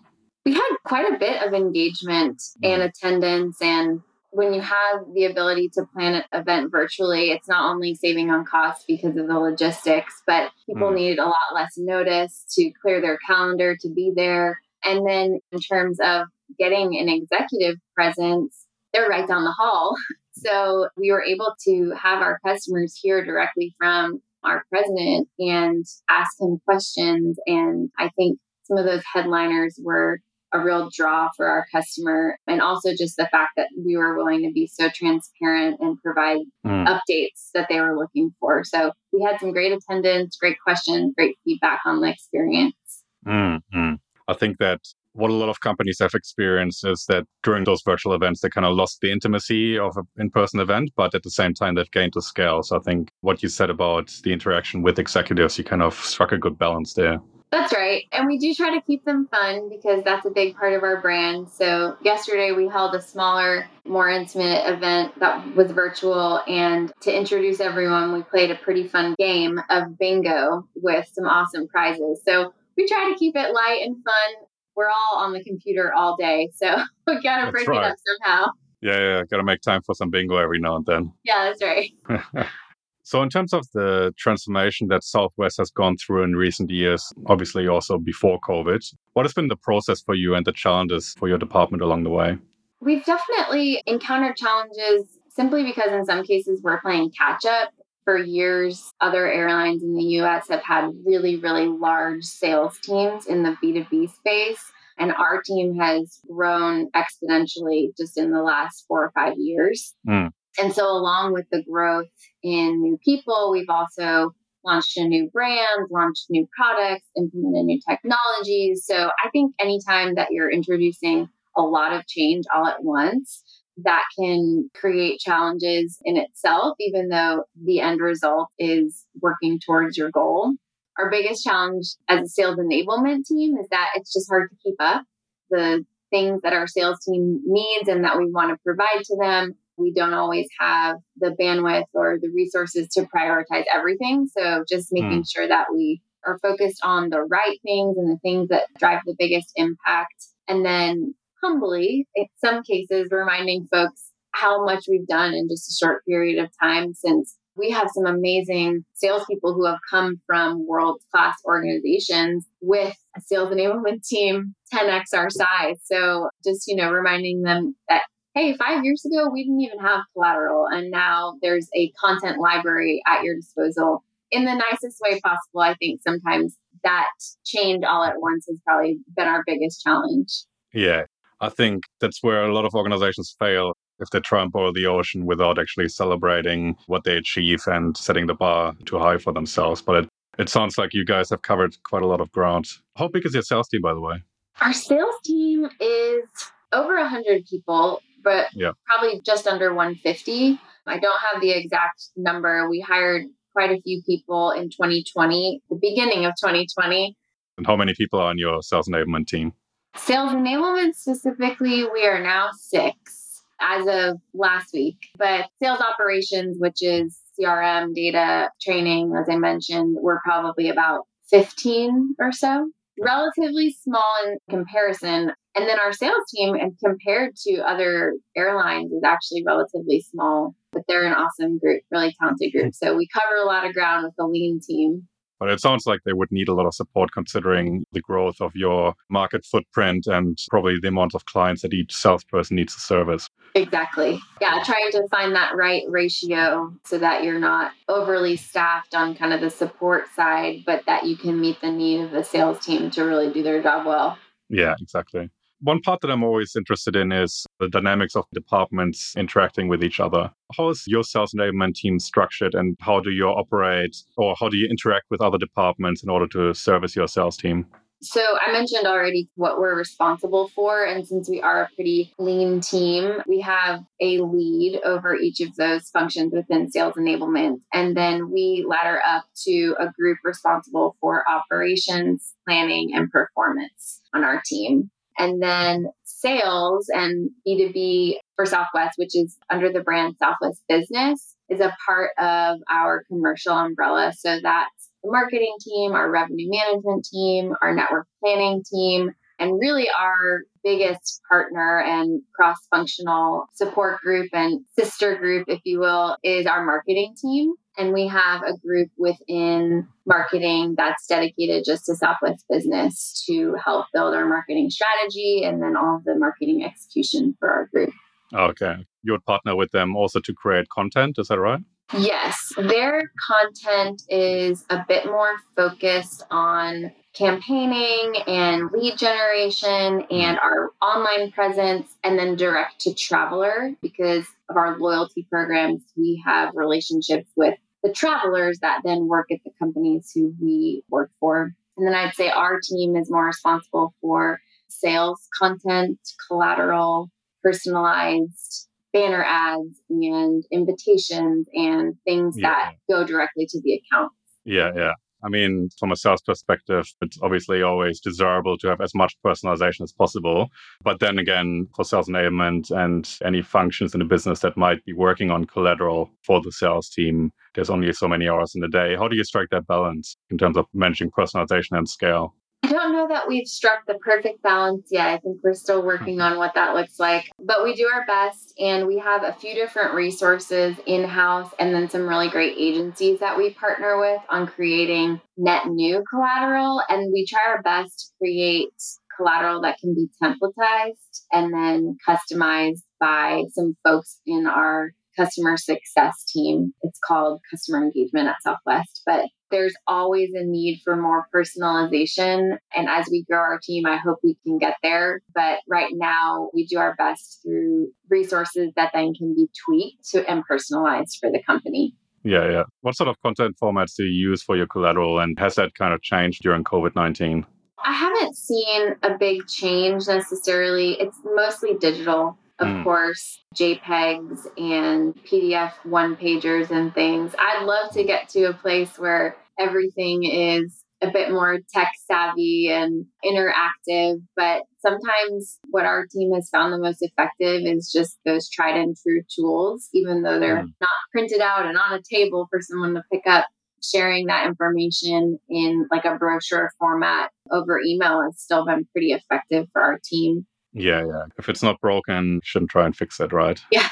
We 0.45 0.53
had 0.53 0.75
quite 0.83 1.11
a 1.11 1.17
bit 1.17 1.41
of 1.41 1.53
engagement 1.53 2.41
and 2.61 2.81
mm. 2.81 2.85
attendance 2.85 3.59
and 3.61 4.01
when 4.35 4.53
you 4.53 4.59
have 4.59 4.99
the 5.13 5.23
ability 5.23 5.69
to 5.69 5.85
plan 5.93 6.15
an 6.15 6.23
event 6.33 6.69
virtually, 6.69 7.31
it's 7.31 7.47
not 7.47 7.71
only 7.71 7.95
saving 7.95 8.29
on 8.29 8.43
costs 8.43 8.83
because 8.85 9.15
of 9.15 9.27
the 9.27 9.39
logistics, 9.39 10.21
but 10.27 10.51
people 10.65 10.89
mm. 10.89 10.95
needed 10.95 11.19
a 11.19 11.25
lot 11.25 11.53
less 11.53 11.77
notice 11.77 12.45
to 12.51 12.69
clear 12.81 12.99
their 12.99 13.17
calendar 13.25 13.77
to 13.79 13.89
be 13.89 14.11
there. 14.13 14.59
And 14.83 15.07
then 15.07 15.39
in 15.53 15.59
terms 15.61 15.99
of 16.03 16.27
getting 16.59 16.97
an 16.97 17.07
executive 17.07 17.77
presence, 17.95 18.65
they're 18.91 19.07
right 19.07 19.27
down 19.27 19.43
the 19.43 19.51
hall. 19.51 19.95
So 20.37 20.89
we 20.97 21.13
were 21.13 21.23
able 21.23 21.55
to 21.65 21.93
have 21.97 22.21
our 22.21 22.39
customers 22.45 22.99
hear 23.01 23.23
directly 23.23 23.73
from 23.77 24.21
our 24.43 24.65
president 24.69 25.29
and 25.39 25.85
ask 26.09 26.29
him 26.41 26.59
questions. 26.65 27.37
And 27.47 27.89
I 27.97 28.09
think 28.17 28.37
some 28.63 28.77
of 28.77 28.83
those 28.83 29.01
headliners 29.13 29.79
were 29.81 30.19
a 30.55 30.63
real 30.63 30.89
draw 30.89 31.29
for 31.35 31.47
our 31.47 31.65
customer. 31.71 32.37
And 32.47 32.61
also 32.61 32.91
just 32.91 33.17
the 33.17 33.27
fact 33.31 33.51
that 33.57 33.69
we 33.77 33.97
were 33.97 34.15
willing 34.15 34.41
to 34.43 34.51
be 34.51 34.67
so 34.67 34.89
transparent 34.89 35.79
and 35.79 36.01
provide 36.01 36.41
mm. 36.65 36.87
updates 36.87 37.49
that 37.53 37.67
they 37.69 37.79
were 37.79 37.97
looking 37.97 38.33
for. 38.39 38.63
So 38.63 38.91
we 39.11 39.23
had 39.23 39.39
some 39.39 39.51
great 39.51 39.71
attendance, 39.71 40.37
great 40.37 40.57
questions, 40.61 41.13
great 41.15 41.37
feedback 41.43 41.81
on 41.85 42.01
the 42.01 42.09
experience. 42.09 43.03
Mm-hmm. 43.25 43.93
I 44.27 44.33
think 44.33 44.57
that 44.59 44.81
what 45.13 45.31
a 45.31 45.33
lot 45.33 45.49
of 45.49 45.61
companies 45.61 45.99
have 45.99 46.13
experienced 46.13 46.85
is 46.85 47.05
that 47.07 47.23
during 47.41 47.63
those 47.63 47.81
virtual 47.83 48.13
events, 48.13 48.41
they 48.41 48.49
kind 48.49 48.65
of 48.65 48.75
lost 48.75 48.99
the 49.01 49.11
intimacy 49.11 49.77
of 49.79 49.95
an 49.95 50.05
in 50.17 50.29
person 50.29 50.59
event, 50.59 50.91
but 50.97 51.15
at 51.15 51.23
the 51.23 51.29
same 51.29 51.53
time, 51.53 51.75
they've 51.75 51.89
gained 51.91 52.13
the 52.13 52.21
scale. 52.21 52.61
So 52.63 52.75
I 52.75 52.79
think 52.79 53.11
what 53.21 53.41
you 53.41 53.47
said 53.47 53.69
about 53.69 54.11
the 54.23 54.33
interaction 54.33 54.81
with 54.81 54.99
executives, 54.99 55.57
you 55.57 55.63
kind 55.63 55.81
of 55.81 55.93
struck 55.93 56.33
a 56.33 56.37
good 56.37 56.59
balance 56.59 56.93
there. 56.93 57.19
That's 57.55 57.73
right. 57.73 58.03
And 58.11 58.27
we 58.27 58.37
do 58.37 58.53
try 58.53 58.75
to 58.75 58.81
keep 58.81 59.05
them 59.05 59.27
fun 59.27 59.69
because 59.69 60.03
that's 60.03 60.25
a 60.25 60.29
big 60.29 60.57
part 60.57 60.73
of 60.73 60.83
our 60.83 61.01
brand. 61.01 61.47
So, 61.49 61.95
yesterday 62.01 62.51
we 62.51 62.67
held 62.67 62.93
a 62.95 63.01
smaller, 63.01 63.69
more 63.85 64.09
intimate 64.09 64.67
event 64.67 65.17
that 65.21 65.55
was 65.55 65.71
virtual. 65.71 66.41
And 66.49 66.91
to 66.99 67.17
introduce 67.17 67.61
everyone, 67.61 68.11
we 68.11 68.23
played 68.23 68.51
a 68.51 68.55
pretty 68.55 68.89
fun 68.89 69.15
game 69.17 69.61
of 69.69 69.97
bingo 69.97 70.67
with 70.75 71.09
some 71.13 71.25
awesome 71.25 71.65
prizes. 71.69 72.21
So, 72.25 72.53
we 72.75 72.87
try 72.89 73.09
to 73.09 73.17
keep 73.17 73.37
it 73.37 73.53
light 73.53 73.83
and 73.85 73.95
fun. 74.03 74.45
We're 74.75 74.89
all 74.89 75.19
on 75.19 75.31
the 75.31 75.41
computer 75.41 75.93
all 75.93 76.17
day. 76.17 76.49
So, 76.53 76.75
we 77.07 77.21
got 77.21 77.45
to 77.45 77.51
break 77.53 77.69
right. 77.69 77.85
it 77.85 77.91
up 77.91 77.97
somehow. 78.05 78.47
Yeah, 78.81 78.99
yeah. 78.99 79.23
Got 79.31 79.37
to 79.37 79.43
make 79.43 79.61
time 79.61 79.81
for 79.81 79.95
some 79.95 80.09
bingo 80.09 80.35
every 80.35 80.59
now 80.59 80.75
and 80.75 80.85
then. 80.85 81.13
Yeah, 81.23 81.45
that's 81.45 81.63
right. 81.63 81.89
So, 83.05 83.21
in 83.21 83.29
terms 83.29 83.53
of 83.53 83.67
the 83.71 84.15
transformation 84.17 84.87
that 84.87 85.03
Southwest 85.03 85.57
has 85.59 85.69
gone 85.69 85.95
through 85.95 86.23
in 86.23 86.35
recent 86.35 86.71
years, 86.71 87.13
obviously 87.27 87.67
also 87.67 87.99
before 87.99 88.39
COVID, 88.39 88.81
what 89.13 89.27
has 89.27 89.33
been 89.33 89.47
the 89.47 89.55
process 89.55 90.01
for 90.01 90.15
you 90.15 90.33
and 90.33 90.43
the 90.43 90.51
challenges 90.51 91.13
for 91.19 91.29
your 91.29 91.37
department 91.37 91.83
along 91.83 92.03
the 92.03 92.09
way? 92.09 92.39
We've 92.81 93.05
definitely 93.05 93.83
encountered 93.85 94.35
challenges 94.37 95.19
simply 95.29 95.63
because, 95.63 95.91
in 95.91 96.03
some 96.03 96.23
cases, 96.23 96.61
we're 96.63 96.81
playing 96.81 97.11
catch 97.15 97.45
up. 97.45 97.69
For 98.05 98.17
years, 98.17 98.91
other 99.01 99.31
airlines 99.31 99.83
in 99.83 99.95
the 99.95 100.03
US 100.21 100.49
have 100.49 100.63
had 100.63 100.89
really, 101.05 101.35
really 101.35 101.67
large 101.67 102.23
sales 102.23 102.79
teams 102.79 103.27
in 103.27 103.43
the 103.43 103.55
B2B 103.63 104.15
space. 104.15 104.71
And 104.97 105.11
our 105.11 105.43
team 105.43 105.77
has 105.77 106.21
grown 106.27 106.89
exponentially 106.95 107.95
just 107.95 108.17
in 108.17 108.31
the 108.31 108.41
last 108.41 108.85
four 108.87 109.03
or 109.03 109.11
five 109.11 109.35
years. 109.37 109.93
Mm. 110.07 110.31
And 110.57 110.73
so, 110.73 110.85
along 110.85 111.33
with 111.33 111.45
the 111.51 111.63
growth 111.63 112.07
in 112.43 112.81
new 112.81 112.97
people, 113.03 113.51
we've 113.51 113.69
also 113.69 114.33
launched 114.63 114.97
a 114.97 115.03
new 115.03 115.29
brand, 115.31 115.87
launched 115.91 116.25
new 116.29 116.47
products, 116.57 117.07
implemented 117.17 117.65
new 117.65 117.79
technologies. 117.87 118.85
So, 118.85 119.09
I 119.23 119.29
think 119.31 119.53
anytime 119.59 120.15
that 120.15 120.29
you're 120.31 120.51
introducing 120.51 121.27
a 121.57 121.61
lot 121.61 121.93
of 121.93 122.07
change 122.07 122.45
all 122.53 122.67
at 122.67 122.83
once, 122.83 123.43
that 123.83 124.03
can 124.17 124.69
create 124.73 125.19
challenges 125.19 125.99
in 126.05 126.17
itself, 126.17 126.75
even 126.79 127.09
though 127.09 127.43
the 127.61 127.81
end 127.81 127.99
result 127.99 128.49
is 128.57 129.05
working 129.21 129.59
towards 129.59 129.97
your 129.97 130.11
goal. 130.11 130.53
Our 130.97 131.09
biggest 131.09 131.43
challenge 131.43 131.87
as 132.07 132.21
a 132.21 132.27
sales 132.27 132.57
enablement 132.57 133.25
team 133.25 133.57
is 133.57 133.67
that 133.69 133.89
it's 133.95 134.13
just 134.13 134.29
hard 134.29 134.49
to 134.49 134.55
keep 134.63 134.75
up. 134.79 135.03
The 135.49 135.85
things 136.09 136.41
that 136.41 136.53
our 136.53 136.67
sales 136.67 136.99
team 137.05 137.41
needs 137.45 137.89
and 137.89 138.05
that 138.05 138.17
we 138.17 138.31
want 138.31 138.51
to 138.51 138.63
provide 138.63 139.03
to 139.03 139.17
them 139.17 139.55
we 139.77 139.93
don't 139.93 140.13
always 140.13 140.47
have 140.59 140.97
the 141.17 141.35
bandwidth 141.39 141.85
or 141.93 142.17
the 142.21 142.29
resources 142.29 142.87
to 142.89 143.07
prioritize 143.15 143.65
everything. 143.73 144.27
So 144.37 144.63
just 144.69 144.89
making 144.91 145.23
mm. 145.23 145.31
sure 145.31 145.47
that 145.47 145.67
we 145.73 146.01
are 146.25 146.39
focused 146.39 146.79
on 146.83 147.09
the 147.09 147.21
right 147.21 147.59
things 147.63 147.97
and 147.97 148.09
the 148.09 148.19
things 148.21 148.49
that 148.49 148.65
drive 148.79 149.01
the 149.05 149.15
biggest 149.17 149.51
impact. 149.55 150.27
And 150.47 150.65
then 150.65 151.13
humbly, 151.43 152.07
in 152.15 152.25
some 152.43 152.63
cases, 152.63 153.07
reminding 153.11 153.67
folks 153.71 154.11
how 154.31 154.65
much 154.65 154.85
we've 154.89 155.07
done 155.07 155.33
in 155.33 155.47
just 155.49 155.69
a 155.69 155.85
short 155.85 156.03
period 156.05 156.43
of 156.43 156.49
time 156.61 156.93
since 156.93 157.37
we 157.57 157.69
have 157.69 157.87
some 157.93 158.05
amazing 158.05 158.83
salespeople 158.93 159.53
who 159.53 159.65
have 159.65 159.79
come 159.89 160.21
from 160.25 160.67
world 160.67 160.99
class 161.13 161.35
organizations 161.45 162.45
with 162.61 162.93
a 163.15 163.21
sales 163.21 163.53
enablement 163.53 164.05
team 164.05 164.53
10x 164.73 165.03
our 165.13 165.29
size. 165.29 165.77
So 165.83 166.29
just, 166.43 166.67
you 166.67 166.75
know, 166.75 166.91
reminding 166.91 167.43
them 167.43 167.75
that 167.87 168.03
hey, 168.35 168.55
five 168.57 168.83
years 168.83 169.03
ago, 169.05 169.29
we 169.31 169.43
didn't 169.43 169.61
even 169.61 169.79
have 169.79 170.01
collateral. 170.13 170.67
And 170.67 170.91
now 170.91 171.37
there's 171.41 171.69
a 171.73 171.89
content 171.91 172.37
library 172.39 173.01
at 173.07 173.23
your 173.23 173.35
disposal 173.35 174.03
in 174.29 174.43
the 174.43 174.53
nicest 174.53 174.99
way 175.01 175.19
possible. 175.21 175.61
I 175.61 175.73
think 175.75 176.01
sometimes 176.03 176.57
that 176.83 177.09
change 177.45 177.83
all 177.83 178.03
at 178.03 178.19
once 178.19 178.45
has 178.47 178.59
probably 178.65 178.99
been 179.15 179.27
our 179.27 179.43
biggest 179.47 179.81
challenge. 179.81 180.43
Yeah. 180.73 181.05
I 181.39 181.49
think 181.49 181.83
that's 182.01 182.21
where 182.21 182.43
a 182.43 182.53
lot 182.53 182.65
of 182.65 182.73
organizations 182.75 183.35
fail 183.39 183.73
if 183.99 184.09
they 184.09 184.19
try 184.19 184.41
and 184.41 184.51
boil 184.51 184.73
the 184.73 184.85
ocean 184.85 185.25
without 185.25 185.57
actually 185.57 185.87
celebrating 185.87 186.75
what 186.87 187.05
they 187.05 187.15
achieve 187.15 187.63
and 187.67 187.95
setting 187.95 188.27
the 188.27 188.33
bar 188.33 188.75
too 188.85 188.99
high 188.99 189.17
for 189.17 189.31
themselves. 189.31 189.81
But 189.81 190.03
it, 190.03 190.09
it 190.37 190.49
sounds 190.49 190.77
like 190.77 190.93
you 190.93 191.05
guys 191.05 191.29
have 191.29 191.41
covered 191.41 191.81
quite 191.83 192.03
a 192.03 192.07
lot 192.07 192.19
of 192.19 192.29
ground. 192.33 192.67
How 192.97 193.07
big 193.07 193.25
is 193.25 193.33
your 193.33 193.43
sales 193.43 193.69
team, 193.69 193.81
by 193.81 193.93
the 193.93 194.01
way? 194.01 194.21
Our 194.59 194.73
sales 194.73 195.15
team 195.23 195.69
is 195.79 196.25
over 196.73 196.95
100 196.95 197.45
people 197.45 198.01
but 198.25 198.47
yeah. 198.53 198.71
probably 198.85 199.21
just 199.25 199.47
under 199.47 199.73
150. 199.73 200.59
I 200.87 200.99
don't 200.99 201.19
have 201.31 201.41
the 201.41 201.51
exact 201.51 202.09
number. 202.17 202.69
We 202.69 202.81
hired 202.81 203.27
quite 203.53 203.71
a 203.71 203.81
few 203.81 204.01
people 204.05 204.51
in 204.51 204.69
2020, 204.69 205.61
the 205.69 205.79
beginning 205.81 206.25
of 206.25 206.33
2020. 206.35 207.15
And 207.57 207.65
how 207.65 207.77
many 207.77 207.93
people 207.93 208.19
are 208.19 208.29
on 208.29 208.37
your 208.37 208.61
sales 208.61 208.89
enablement 208.89 209.27
team? 209.27 209.53
Sales 209.95 210.31
enablement 210.31 210.95
specifically, 210.95 211.85
we 211.93 212.05
are 212.05 212.21
now 212.21 212.49
six 212.51 213.43
as 213.61 213.87
of 213.87 214.19
last 214.33 214.73
week. 214.73 214.97
But 215.17 215.49
sales 215.61 215.79
operations, 215.79 216.57
which 216.59 216.81
is 216.83 217.17
CRM, 217.39 217.95
data, 217.95 218.49
training, 218.61 219.13
as 219.17 219.29
I 219.29 219.37
mentioned, 219.37 219.97
we're 220.01 220.19
probably 220.21 220.69
about 220.69 221.07
15 221.29 222.15
or 222.19 222.31
so 222.31 222.69
relatively 222.99 223.75
small 223.81 224.13
in 224.25 224.37
comparison. 224.49 225.31
And 225.55 225.69
then 225.69 225.79
our 225.79 225.93
sales 225.93 226.23
team, 226.33 226.55
and 226.55 226.73
compared 226.83 227.35
to 227.47 227.61
other 227.61 228.13
airlines, 228.35 228.91
is 228.91 229.03
actually 229.05 229.43
relatively 229.45 230.01
small, 230.01 230.53
but 230.71 230.83
they're 230.87 231.05
an 231.05 231.13
awesome 231.13 231.57
group, 231.59 231.81
really 231.91 232.13
talented 232.19 232.51
group. 232.51 232.65
Hmm. 232.65 232.85
So 232.85 232.95
we 232.95 233.07
cover 233.13 233.35
a 233.41 233.45
lot 233.45 233.65
of 233.65 233.73
ground 233.73 234.03
with 234.03 234.13
the 234.17 234.25
lean 234.25 234.59
team. 234.65 235.07
But 235.45 235.53
it 235.53 235.61
sounds 235.61 235.85
like 235.85 235.99
they 236.03 236.13
would 236.13 236.31
need 236.31 236.47
a 236.47 236.55
lot 236.55 236.65
of 236.65 236.73
support 236.73 237.11
considering 237.11 237.81
mm. 237.81 237.83
the 237.91 238.01
growth 238.01 238.41
of 238.41 238.55
your 238.55 238.95
market 239.11 239.45
footprint 239.45 240.07
and 240.07 240.35
probably 240.49 240.79
the 240.81 240.87
amount 240.87 241.13
of 241.13 241.23
clients 241.25 241.61
that 241.61 241.71
each 241.71 241.95
salesperson 241.95 242.55
needs 242.55 242.73
to 242.73 242.81
service. 242.81 243.29
Exactly. 243.53 244.19
Yeah, 244.41 244.63
trying 244.63 244.89
to 244.93 245.07
find 245.09 245.35
that 245.35 245.55
right 245.55 245.83
ratio 245.87 246.73
so 246.83 246.97
that 246.97 247.23
you're 247.23 247.37
not 247.37 247.73
overly 247.87 248.37
staffed 248.37 248.95
on 248.95 249.13
kind 249.13 249.33
of 249.33 249.41
the 249.41 249.51
support 249.51 250.05
side, 250.15 250.63
but 250.65 250.83
that 250.87 251.05
you 251.05 251.15
can 251.15 251.39
meet 251.39 251.61
the 251.61 251.69
need 251.69 252.01
of 252.01 252.09
the 252.09 252.23
sales 252.23 252.65
team 252.65 252.89
to 252.89 253.03
really 253.03 253.31
do 253.31 253.43
their 253.43 253.61
job 253.61 253.85
well. 253.85 254.17
Yeah, 254.49 254.73
exactly. 254.81 255.29
One 255.61 255.81
part 255.81 256.01
that 256.01 256.11
I'm 256.11 256.23
always 256.23 256.55
interested 256.55 256.95
in 256.95 257.11
is 257.11 257.45
the 257.59 257.69
dynamics 257.69 258.15
of 258.15 258.25
departments 258.33 259.15
interacting 259.15 259.67
with 259.67 259.83
each 259.83 259.99
other. 259.99 260.29
How 260.55 260.69
is 260.69 260.83
your 260.85 261.03
sales 261.03 261.33
enablement 261.33 261.75
team 261.75 261.97
structured 261.97 262.53
and 262.53 262.75
how 262.81 262.99
do 262.99 263.11
you 263.11 263.25
operate 263.25 263.95
or 264.17 264.35
how 264.39 264.49
do 264.49 264.57
you 264.57 264.67
interact 264.69 265.05
with 265.09 265.21
other 265.21 265.37
departments 265.37 266.03
in 266.03 266.09
order 266.09 266.27
to 266.27 266.53
service 266.53 266.95
your 266.95 267.07
sales 267.07 267.37
team? 267.37 267.67
So, 268.01 268.21
I 268.45 268.51
mentioned 268.51 268.85
already 268.85 269.29
what 269.35 269.57
we're 269.57 269.75
responsible 269.75 270.49
for. 270.49 270.85
And 270.85 271.07
since 271.07 271.29
we 271.29 271.41
are 271.41 271.63
a 271.63 271.69
pretty 271.73 272.13
lean 272.19 272.59
team, 272.59 273.21
we 273.25 273.39
have 273.39 273.83
a 274.01 274.19
lead 274.19 274.81
over 274.83 275.15
each 275.15 275.39
of 275.39 275.55
those 275.55 275.89
functions 275.89 276.33
within 276.33 276.69
sales 276.69 276.95
enablement. 276.95 277.61
And 277.73 277.95
then 277.95 278.29
we 278.29 278.65
ladder 278.67 279.01
up 279.03 279.23
to 279.45 279.75
a 279.79 279.91
group 279.97 280.19
responsible 280.23 280.97
for 280.99 281.23
operations, 281.27 282.35
planning, 282.45 282.91
and 282.93 283.09
performance 283.09 284.01
on 284.13 284.23
our 284.23 284.41
team. 284.45 284.91
And 285.17 285.41
then 285.41 285.87
sales 286.03 286.87
and 286.93 287.29
B2B 287.47 288.15
for 288.35 288.45
Southwest, 288.45 288.97
which 288.97 289.15
is 289.15 289.37
under 289.49 289.71
the 289.71 289.81
brand 289.81 290.15
Southwest 290.19 290.61
Business, 290.67 291.35
is 291.49 291.59
a 291.59 291.75
part 291.85 292.11
of 292.17 292.59
our 292.71 293.03
commercial 293.07 293.53
umbrella. 293.53 294.13
So 294.17 294.39
that's 294.41 294.89
the 295.03 295.11
marketing 295.11 295.55
team, 295.61 295.93
our 295.93 296.09
revenue 296.09 296.49
management 296.49 297.07
team, 297.11 297.53
our 297.61 297.73
network 297.73 298.07
planning 298.23 298.63
team, 298.69 299.11
and 299.39 299.59
really 299.59 299.87
our 299.89 300.41
biggest 300.63 301.21
partner 301.29 301.81
and 301.81 302.21
cross 302.33 302.57
functional 302.73 303.45
support 303.53 303.99
group 304.01 304.29
and 304.33 304.61
sister 304.77 305.15
group, 305.15 305.45
if 305.47 305.59
you 305.63 305.79
will, 305.79 306.17
is 306.23 306.45
our 306.47 306.65
marketing 306.65 307.15
team. 307.21 307.53
And 307.77 307.93
we 307.93 308.07
have 308.07 308.41
a 308.43 308.57
group 308.57 308.89
within 308.97 309.87
marketing 310.05 310.75
that's 310.77 311.07
dedicated 311.07 311.63
just 311.65 311.85
to 311.87 311.95
Southwest 311.95 312.45
business 312.49 313.23
to 313.27 313.55
help 313.63 313.87
build 313.93 314.13
our 314.13 314.25
marketing 314.25 314.69
strategy 314.69 315.43
and 315.43 315.61
then 315.61 315.75
all 315.75 315.97
of 315.97 316.03
the 316.05 316.15
marketing 316.15 316.63
execution 316.63 317.35
for 317.39 317.49
our 317.49 317.65
group. 317.67 317.91
Okay. 318.33 318.85
You 319.03 319.11
would 319.11 319.25
partner 319.25 319.55
with 319.55 319.71
them 319.71 319.95
also 319.95 320.19
to 320.19 320.33
create 320.33 320.69
content, 320.69 321.17
is 321.17 321.27
that 321.27 321.39
right? 321.39 321.61
Yes. 321.97 322.51
Their 322.57 323.11
content 323.27 324.01
is 324.09 324.65
a 324.69 324.83
bit 324.87 325.05
more 325.05 325.35
focused 325.55 326.23
on 326.31 326.91
campaigning 327.13 328.15
and 328.27 328.69
lead 328.71 328.97
generation 328.97 330.01
and 330.09 330.37
mm. 330.37 330.43
our 330.43 330.71
online 330.81 331.31
presence, 331.31 331.95
and 332.03 332.19
then 332.19 332.35
direct 332.35 332.81
to 332.81 332.93
traveler 332.93 333.71
because 333.81 334.25
of 334.49 334.57
our 334.57 334.77
loyalty 334.77 335.25
programs. 335.29 335.81
We 335.95 336.21
have 336.25 336.51
relationships 336.55 337.29
with 337.35 337.55
the 337.85 337.93
travelers 337.93 338.57
that 338.59 338.81
then 338.83 339.07
work 339.07 339.27
at 339.31 339.37
the 339.45 339.51
companies 339.59 340.11
who 340.13 340.33
we 340.41 340.83
work 340.89 341.11
for. 341.19 341.53
And 341.77 341.85
then 341.85 341.93
I'd 341.93 342.15
say 342.15 342.29
our 342.29 342.59
team 342.59 342.95
is 342.95 343.11
more 343.11 343.27
responsible 343.27 343.93
for 344.01 344.39
sales 344.69 345.27
content, 345.37 345.99
collateral, 346.27 347.11
personalized 347.43 348.67
banner 348.91 349.23
ads 349.23 349.81
and 349.89 350.43
invitations 350.51 351.47
and 351.53 351.93
things 352.05 352.35
yeah. 352.37 352.49
that 352.49 352.71
go 352.89 353.05
directly 353.05 353.45
to 353.49 353.61
the 353.61 353.75
account. 353.75 354.11
Yeah, 354.45 354.71
yeah. 354.75 354.93
I 355.25 355.29
mean, 355.29 355.69
from 355.79 355.91
a 355.91 355.95
sales 355.95 356.21
perspective, 356.21 356.85
it's 357.01 357.17
obviously 357.21 357.63
always 357.63 357.99
desirable 357.99 358.57
to 358.59 358.67
have 358.67 358.79
as 358.79 358.93
much 358.93 359.15
personalization 359.25 359.81
as 359.81 359.91
possible. 359.91 360.49
But 360.83 360.99
then 360.99 361.17
again, 361.17 361.67
for 361.75 361.83
sales 361.83 362.07
enablement 362.07 362.69
and 362.69 363.09
any 363.25 363.41
functions 363.41 363.95
in 363.95 363.99
the 363.99 364.05
business 364.05 364.41
that 364.41 364.55
might 364.55 364.85
be 364.85 364.93
working 364.93 365.31
on 365.31 365.45
collateral 365.45 366.11
for 366.23 366.41
the 366.41 366.51
sales 366.51 366.89
team, 366.89 367.31
there's 367.55 367.71
only 367.71 367.91
so 367.91 368.07
many 368.07 368.29
hours 368.29 368.53
in 368.53 368.61
the 368.61 368.67
day. 368.67 368.95
How 368.95 369.07
do 369.07 369.15
you 369.15 369.23
strike 369.23 369.49
that 369.49 369.65
balance 369.65 370.15
in 370.29 370.37
terms 370.37 370.57
of 370.57 370.67
managing 370.73 371.09
personalization 371.09 371.77
and 371.77 371.89
scale? 371.89 372.35
I 372.65 372.67
don't 372.67 372.93
know 372.93 373.07
that 373.09 373.27
we've 373.27 373.45
struck 373.45 373.85
the 373.85 373.93
perfect 373.99 374.41
balance 374.41 374.87
yet. 374.89 375.05
I 375.05 375.17
think 375.19 375.37
we're 375.43 375.53
still 375.53 375.85
working 375.85 376.19
on 376.19 376.35
what 376.35 376.55
that 376.55 376.73
looks 376.73 376.99
like, 376.99 377.29
but 377.37 377.63
we 377.63 377.75
do 377.75 377.87
our 377.93 378.03
best. 378.07 378.55
And 378.57 378.87
we 378.87 378.97
have 378.97 379.23
a 379.23 379.33
few 379.33 379.53
different 379.53 379.93
resources 379.93 380.75
in 380.87 381.03
house 381.03 381.53
and 381.59 381.75
then 381.75 381.87
some 381.91 382.09
really 382.09 382.27
great 382.27 382.55
agencies 382.57 383.19
that 383.19 383.37
we 383.37 383.51
partner 383.51 383.99
with 383.99 384.19
on 384.31 384.47
creating 384.47 385.21
net 385.37 385.67
new 385.67 386.03
collateral. 386.09 386.81
And 386.89 387.13
we 387.13 387.27
try 387.27 387.41
our 387.45 387.61
best 387.61 387.99
to 387.99 388.05
create 388.17 388.73
collateral 389.15 389.61
that 389.61 389.77
can 389.77 389.93
be 389.93 390.07
templatized 390.19 391.21
and 391.31 391.53
then 391.53 391.97
customized 392.09 392.81
by 392.99 393.43
some 393.53 393.77
folks 393.83 394.21
in 394.25 394.47
our 394.47 394.89
customer 395.15 395.55
success 395.55 396.25
team. 396.33 396.73
It's 396.81 396.99
called 397.05 397.41
customer 397.51 397.83
engagement 397.83 398.27
at 398.27 398.41
Southwest, 398.41 399.03
but 399.05 399.25
there's 399.51 399.73
always 399.87 400.29
a 400.33 400.43
need 400.43 400.81
for 400.83 400.95
more 400.95 401.27
personalization. 401.33 402.57
And 402.75 402.89
as 402.89 403.07
we 403.09 403.23
grow 403.23 403.39
our 403.39 403.59
team, 403.61 403.85
I 403.85 403.97
hope 403.97 404.19
we 404.23 404.37
can 404.43 404.57
get 404.57 404.75
there. 404.83 405.21
But 405.33 405.59
right 405.67 405.93
now, 405.93 406.49
we 406.53 406.65
do 406.65 406.77
our 406.77 406.95
best 406.95 407.41
through 407.43 407.89
resources 408.09 408.71
that 408.75 408.91
then 408.93 409.13
can 409.13 409.35
be 409.35 409.47
tweaked 409.65 410.09
to 410.11 410.29
and 410.29 410.43
personalized 410.43 411.17
for 411.19 411.31
the 411.31 411.41
company. 411.43 411.95
Yeah, 412.23 412.49
yeah. 412.49 412.63
What 412.81 412.95
sort 412.95 413.07
of 413.07 413.21
content 413.21 413.55
formats 413.61 413.95
do 413.95 414.03
you 414.03 414.29
use 414.29 414.41
for 414.41 414.57
your 414.57 414.67
collateral? 414.67 415.19
And 415.19 415.37
has 415.39 415.55
that 415.55 415.75
kind 415.75 415.93
of 415.93 416.01
changed 416.01 416.41
during 416.41 416.63
COVID 416.63 416.95
19? 416.95 417.45
I 417.85 417.91
haven't 417.91 418.35
seen 418.35 418.95
a 419.03 419.15
big 419.15 419.45
change 419.47 420.07
necessarily. 420.07 420.93
It's 420.93 421.19
mostly 421.23 421.75
digital 421.79 422.35
of 422.59 422.67
mm. 422.67 422.83
course, 422.83 423.43
JPEGs 423.55 424.47
and 424.57 425.15
PDF 425.25 425.73
one 425.83 426.15
pagers 426.15 426.71
and 426.71 426.93
things. 426.93 427.35
I'd 427.37 427.65
love 427.65 427.91
to 427.91 428.03
get 428.03 428.29
to 428.29 428.45
a 428.45 428.53
place 428.53 428.97
where 428.97 429.35
everything 429.59 430.23
is 430.23 430.83
a 431.01 431.11
bit 431.11 431.31
more 431.31 431.59
tech 431.73 431.91
savvy 432.09 432.69
and 432.71 433.05
interactive. 433.25 434.21
But 434.35 434.63
sometimes 434.79 435.59
what 435.69 435.85
our 435.85 436.05
team 436.07 436.33
has 436.33 436.49
found 436.49 436.71
the 436.71 436.77
most 436.77 437.01
effective 437.01 437.63
is 437.65 437.91
just 437.93 438.19
those 438.25 438.49
tried 438.49 438.77
and 438.77 438.95
true 438.95 439.21
tools, 439.33 439.89
even 439.93 440.23
though 440.23 440.39
they're 440.39 440.63
mm. 440.63 440.73
not 440.79 440.89
printed 441.11 441.41
out 441.41 441.65
and 441.65 441.77
on 441.77 441.93
a 441.93 442.01
table 442.09 442.47
for 442.49 442.61
someone 442.61 442.93
to 442.93 443.03
pick 443.11 443.23
up. 443.27 443.45
Sharing 443.83 444.25
that 444.27 444.47
information 444.47 445.37
in 445.47 445.87
like 445.91 446.05
a 446.05 446.15
brochure 446.15 446.71
format 446.79 447.29
over 447.51 447.79
email 447.79 448.23
has 448.23 448.39
still 448.41 448.65
been 448.65 448.87
pretty 448.91 449.11
effective 449.11 449.67
for 449.71 449.79
our 449.79 449.99
team. 450.03 450.47
Yeah, 450.75 451.05
yeah. 451.05 451.23
If 451.39 451.49
it's 451.49 451.63
not 451.63 451.79
broken, 451.81 452.41
shouldn't 452.43 452.69
try 452.69 452.85
and 452.85 452.95
fix 452.95 453.19
it, 453.19 453.31
right? 453.31 453.59
Yeah. 453.71 453.89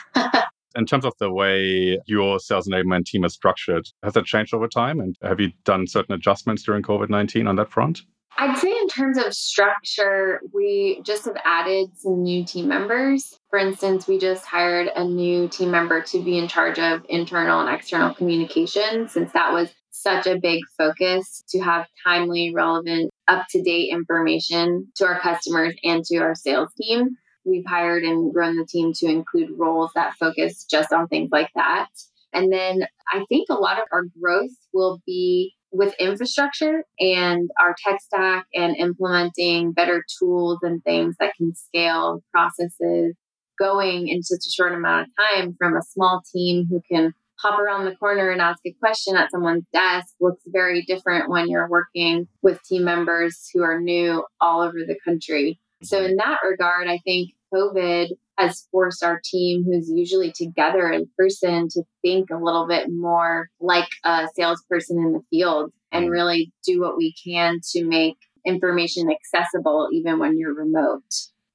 in 0.76 0.86
terms 0.86 1.06
of 1.06 1.14
the 1.20 1.32
way 1.32 1.98
your 2.06 2.40
sales 2.40 2.68
enablement 2.68 3.06
team 3.06 3.24
is 3.24 3.34
structured, 3.34 3.88
has 4.04 4.14
that 4.14 4.26
changed 4.26 4.54
over 4.54 4.68
time? 4.68 5.00
And 5.00 5.16
have 5.24 5.40
you 5.40 5.52
done 5.64 5.88
certain 5.88 6.14
adjustments 6.14 6.64
during 6.64 6.84
COVID 6.84 7.10
19 7.10 7.48
on 7.48 7.56
that 7.56 7.72
front? 7.72 8.02
I'd 8.38 8.58
say, 8.58 8.72
in 8.72 8.88
terms 8.90 9.18
of 9.20 9.34
structure, 9.34 10.42
we 10.54 11.02
just 11.06 11.26
have 11.26 11.38
added 11.46 11.92
some 11.96 12.24
new 12.24 12.44
team 12.44 12.68
members. 12.68 13.38
For 13.52 13.60
instance, 13.60 14.08
we 14.08 14.18
just 14.18 14.44
hired 14.46 14.90
a 14.96 15.04
new 15.04 15.48
team 15.48 15.70
member 15.70 16.02
to 16.02 16.24
be 16.24 16.40
in 16.40 16.48
charge 16.48 16.80
of 16.80 17.06
internal 17.10 17.60
and 17.60 17.70
external 17.70 18.14
communication, 18.16 19.08
since 19.08 19.32
that 19.34 19.54
was 19.54 19.70
such 20.04 20.28
a 20.28 20.40
big 20.40 20.62
focus 20.78 21.44
to 21.50 21.60
have 21.60 21.88
timely, 22.06 22.54
relevant, 22.54 23.10
up 23.28 23.46
to 23.52 23.62
date 23.62 23.90
information 23.92 24.88
to 24.96 25.06
our 25.06 25.20
customers 25.20 25.74
and 25.84 26.04
to 26.06 26.18
our 26.18 26.36
sales 26.36 26.70
team. 26.80 27.18
We've 27.46 27.66
hired 27.66 28.04
and 28.04 28.34
grown 28.34 28.58
the 28.58 28.66
team 28.66 28.94
to 28.98 29.08
include 29.08 29.58
roles 29.58 29.92
that 29.96 30.14
focus 30.20 30.66
just 30.70 30.94
on 30.94 31.08
things 31.08 31.30
like 31.32 31.50
that. 31.56 31.88
And 32.34 32.52
then 32.52 32.86
I 33.12 33.24
think 33.30 33.48
a 33.50 33.56
lot 33.56 33.78
of 33.78 33.86
our 33.92 34.04
growth 34.20 34.52
will 34.74 35.02
be 35.06 35.54
with 35.72 35.96
infrastructure 36.00 36.84
and 37.00 37.50
our 37.60 37.76
tech 37.84 38.00
stack 38.02 38.46
and 38.54 38.78
implementing 38.78 39.72
better 39.72 40.06
tools 40.20 40.60
and 40.62 40.84
things 40.84 41.16
that 41.20 41.34
can 41.36 41.54
scale 41.56 42.24
processes 42.32 43.16
going 43.60 44.08
in 44.08 44.24
such 44.24 44.46
a 44.46 44.52
short 44.52 44.74
amount 44.74 45.08
of 45.08 45.42
time 45.42 45.56
from 45.58 45.76
a 45.76 45.82
small 45.82 46.22
team 46.32 46.66
who 46.70 46.82
can 46.90 47.14
hop 47.44 47.60
around 47.60 47.86
the 47.86 47.96
corner 47.96 48.32
and 48.32 48.42
ask 48.42 48.60
a 48.66 48.74
question 48.80 49.16
at 49.16 49.30
someone's 49.32 49.68
desk 49.74 50.08
looks 50.22 50.42
very 50.48 50.84
different 50.84 51.30
when 51.30 51.50
you're 51.50 51.70
working 51.70 52.28
with 52.42 52.64
team 52.64 52.86
members 52.86 53.50
who 53.54 53.62
are 53.62 53.80
new 53.80 54.24
all 54.40 54.62
over 54.62 54.80
the 54.80 54.98
country. 55.04 55.60
So, 55.84 56.04
in 56.04 56.16
that 56.16 56.40
regard, 56.50 56.88
I 56.88 57.00
think 57.00 57.32
COVID 57.54 58.08
has 58.38 58.68
forced 58.72 59.04
our 59.04 59.22
team, 59.24 59.64
who's 59.66 59.92
usually 59.94 60.32
together 60.32 60.90
in 60.90 61.08
person, 61.18 61.68
to 61.70 61.84
think 62.02 62.30
a 62.32 62.38
little 62.38 62.68
bit 62.68 62.88
more 62.90 63.50
like 63.60 63.90
a 64.06 64.28
salesperson 64.34 64.98
in 64.98 65.14
the 65.14 65.22
field 65.30 65.72
and 65.92 66.08
mm. 66.08 66.12
really 66.12 66.52
do 66.66 66.80
what 66.80 66.98
we 66.98 67.14
can 67.24 67.60
to 67.72 67.86
make 67.86 68.16
information 68.46 69.10
accessible 69.12 69.90
even 69.92 70.20
when 70.20 70.38
you're 70.38 70.56
remote. 70.56 71.04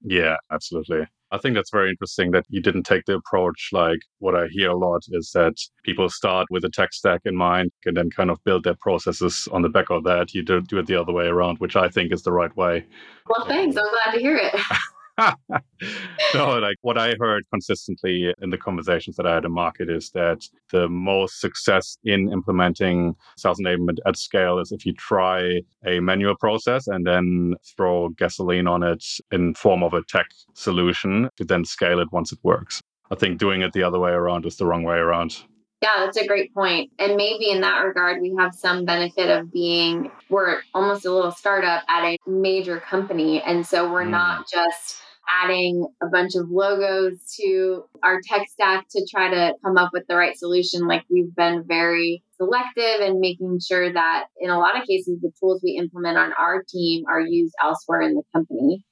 Yeah, 0.02 0.36
absolutely. 0.52 1.06
I 1.30 1.38
think 1.38 1.54
that's 1.54 1.70
very 1.70 1.90
interesting 1.90 2.30
that 2.32 2.44
you 2.48 2.60
didn't 2.60 2.84
take 2.84 3.04
the 3.04 3.14
approach 3.14 3.68
like 3.72 3.98
what 4.18 4.34
I 4.34 4.46
hear 4.50 4.70
a 4.70 4.76
lot 4.76 5.02
is 5.10 5.30
that 5.34 5.54
people 5.84 6.08
start 6.08 6.46
with 6.50 6.64
a 6.64 6.70
tech 6.70 6.92
stack 6.92 7.20
in 7.24 7.36
mind 7.36 7.70
and 7.84 7.96
then 7.96 8.10
kind 8.10 8.30
of 8.30 8.42
build 8.44 8.64
their 8.64 8.76
processes 8.80 9.48
on 9.52 9.62
the 9.62 9.68
back 9.68 9.90
of 9.90 10.04
that. 10.04 10.34
You 10.34 10.42
don't 10.42 10.68
do 10.68 10.78
it 10.78 10.86
the 10.86 11.00
other 11.00 11.12
way 11.12 11.26
around, 11.26 11.58
which 11.58 11.76
I 11.76 11.88
think 11.88 12.12
is 12.12 12.22
the 12.22 12.32
right 12.32 12.54
way. 12.56 12.86
Well, 13.28 13.46
thanks. 13.46 13.76
I'm 13.76 13.84
glad 13.90 14.14
to 14.14 14.20
hear 14.20 14.36
it. 14.36 14.54
no, 16.34 16.58
like 16.58 16.76
what 16.82 16.96
I 16.96 17.14
heard 17.18 17.44
consistently 17.50 18.32
in 18.40 18.50
the 18.50 18.58
conversations 18.58 19.16
that 19.16 19.26
I 19.26 19.34
had 19.34 19.44
in 19.44 19.52
market 19.52 19.90
is 19.90 20.10
that 20.10 20.44
the 20.70 20.88
most 20.88 21.40
success 21.40 21.98
in 22.04 22.32
implementing 22.32 23.16
sales 23.36 23.58
enablement 23.58 23.98
at 24.06 24.16
scale 24.16 24.58
is 24.58 24.72
if 24.72 24.86
you 24.86 24.92
try 24.94 25.60
a 25.84 26.00
manual 26.00 26.36
process 26.36 26.86
and 26.86 27.06
then 27.06 27.54
throw 27.76 28.10
gasoline 28.10 28.68
on 28.68 28.82
it 28.82 29.04
in 29.32 29.54
form 29.54 29.82
of 29.82 29.94
a 29.94 30.02
tech 30.04 30.26
solution 30.54 31.28
to 31.36 31.44
then 31.44 31.64
scale 31.64 31.98
it 31.98 32.08
once 32.12 32.32
it 32.32 32.38
works. 32.42 32.80
I 33.10 33.14
think 33.14 33.38
doing 33.38 33.62
it 33.62 33.72
the 33.72 33.82
other 33.82 33.98
way 33.98 34.10
around 34.10 34.46
is 34.46 34.56
the 34.56 34.66
wrong 34.66 34.82
way 34.82 34.96
around. 34.96 35.42
Yeah, 35.80 35.90
that's 35.98 36.16
a 36.16 36.26
great 36.26 36.52
point. 36.52 36.90
And 36.98 37.16
maybe 37.16 37.50
in 37.50 37.60
that 37.60 37.78
regard, 37.78 38.20
we 38.20 38.34
have 38.36 38.52
some 38.52 38.84
benefit 38.84 39.30
of 39.30 39.52
being, 39.52 40.10
we're 40.28 40.60
almost 40.74 41.06
a 41.06 41.12
little 41.12 41.30
startup 41.30 41.84
at 41.88 42.04
a 42.04 42.18
major 42.26 42.80
company. 42.80 43.40
And 43.42 43.64
so 43.64 43.90
we're 43.90 44.02
mm. 44.02 44.10
not 44.10 44.48
just 44.48 44.96
adding 45.28 45.86
a 46.02 46.06
bunch 46.06 46.34
of 46.34 46.50
logos 46.50 47.34
to 47.38 47.84
our 48.02 48.20
tech 48.24 48.48
stack 48.48 48.86
to 48.90 49.06
try 49.10 49.28
to 49.30 49.54
come 49.64 49.76
up 49.76 49.90
with 49.92 50.06
the 50.08 50.16
right 50.16 50.36
solution. 50.36 50.86
Like 50.86 51.04
we've 51.10 51.34
been 51.34 51.64
very 51.66 52.22
selective 52.36 53.00
and 53.00 53.20
making 53.20 53.60
sure 53.60 53.92
that 53.92 54.26
in 54.40 54.50
a 54.50 54.58
lot 54.58 54.80
of 54.80 54.86
cases, 54.86 55.20
the 55.20 55.32
tools 55.38 55.60
we 55.62 55.72
implement 55.72 56.16
on 56.16 56.32
our 56.38 56.62
team 56.68 57.04
are 57.08 57.20
used 57.20 57.54
elsewhere 57.62 58.02
in 58.02 58.14
the 58.14 58.22
company. 58.32 58.84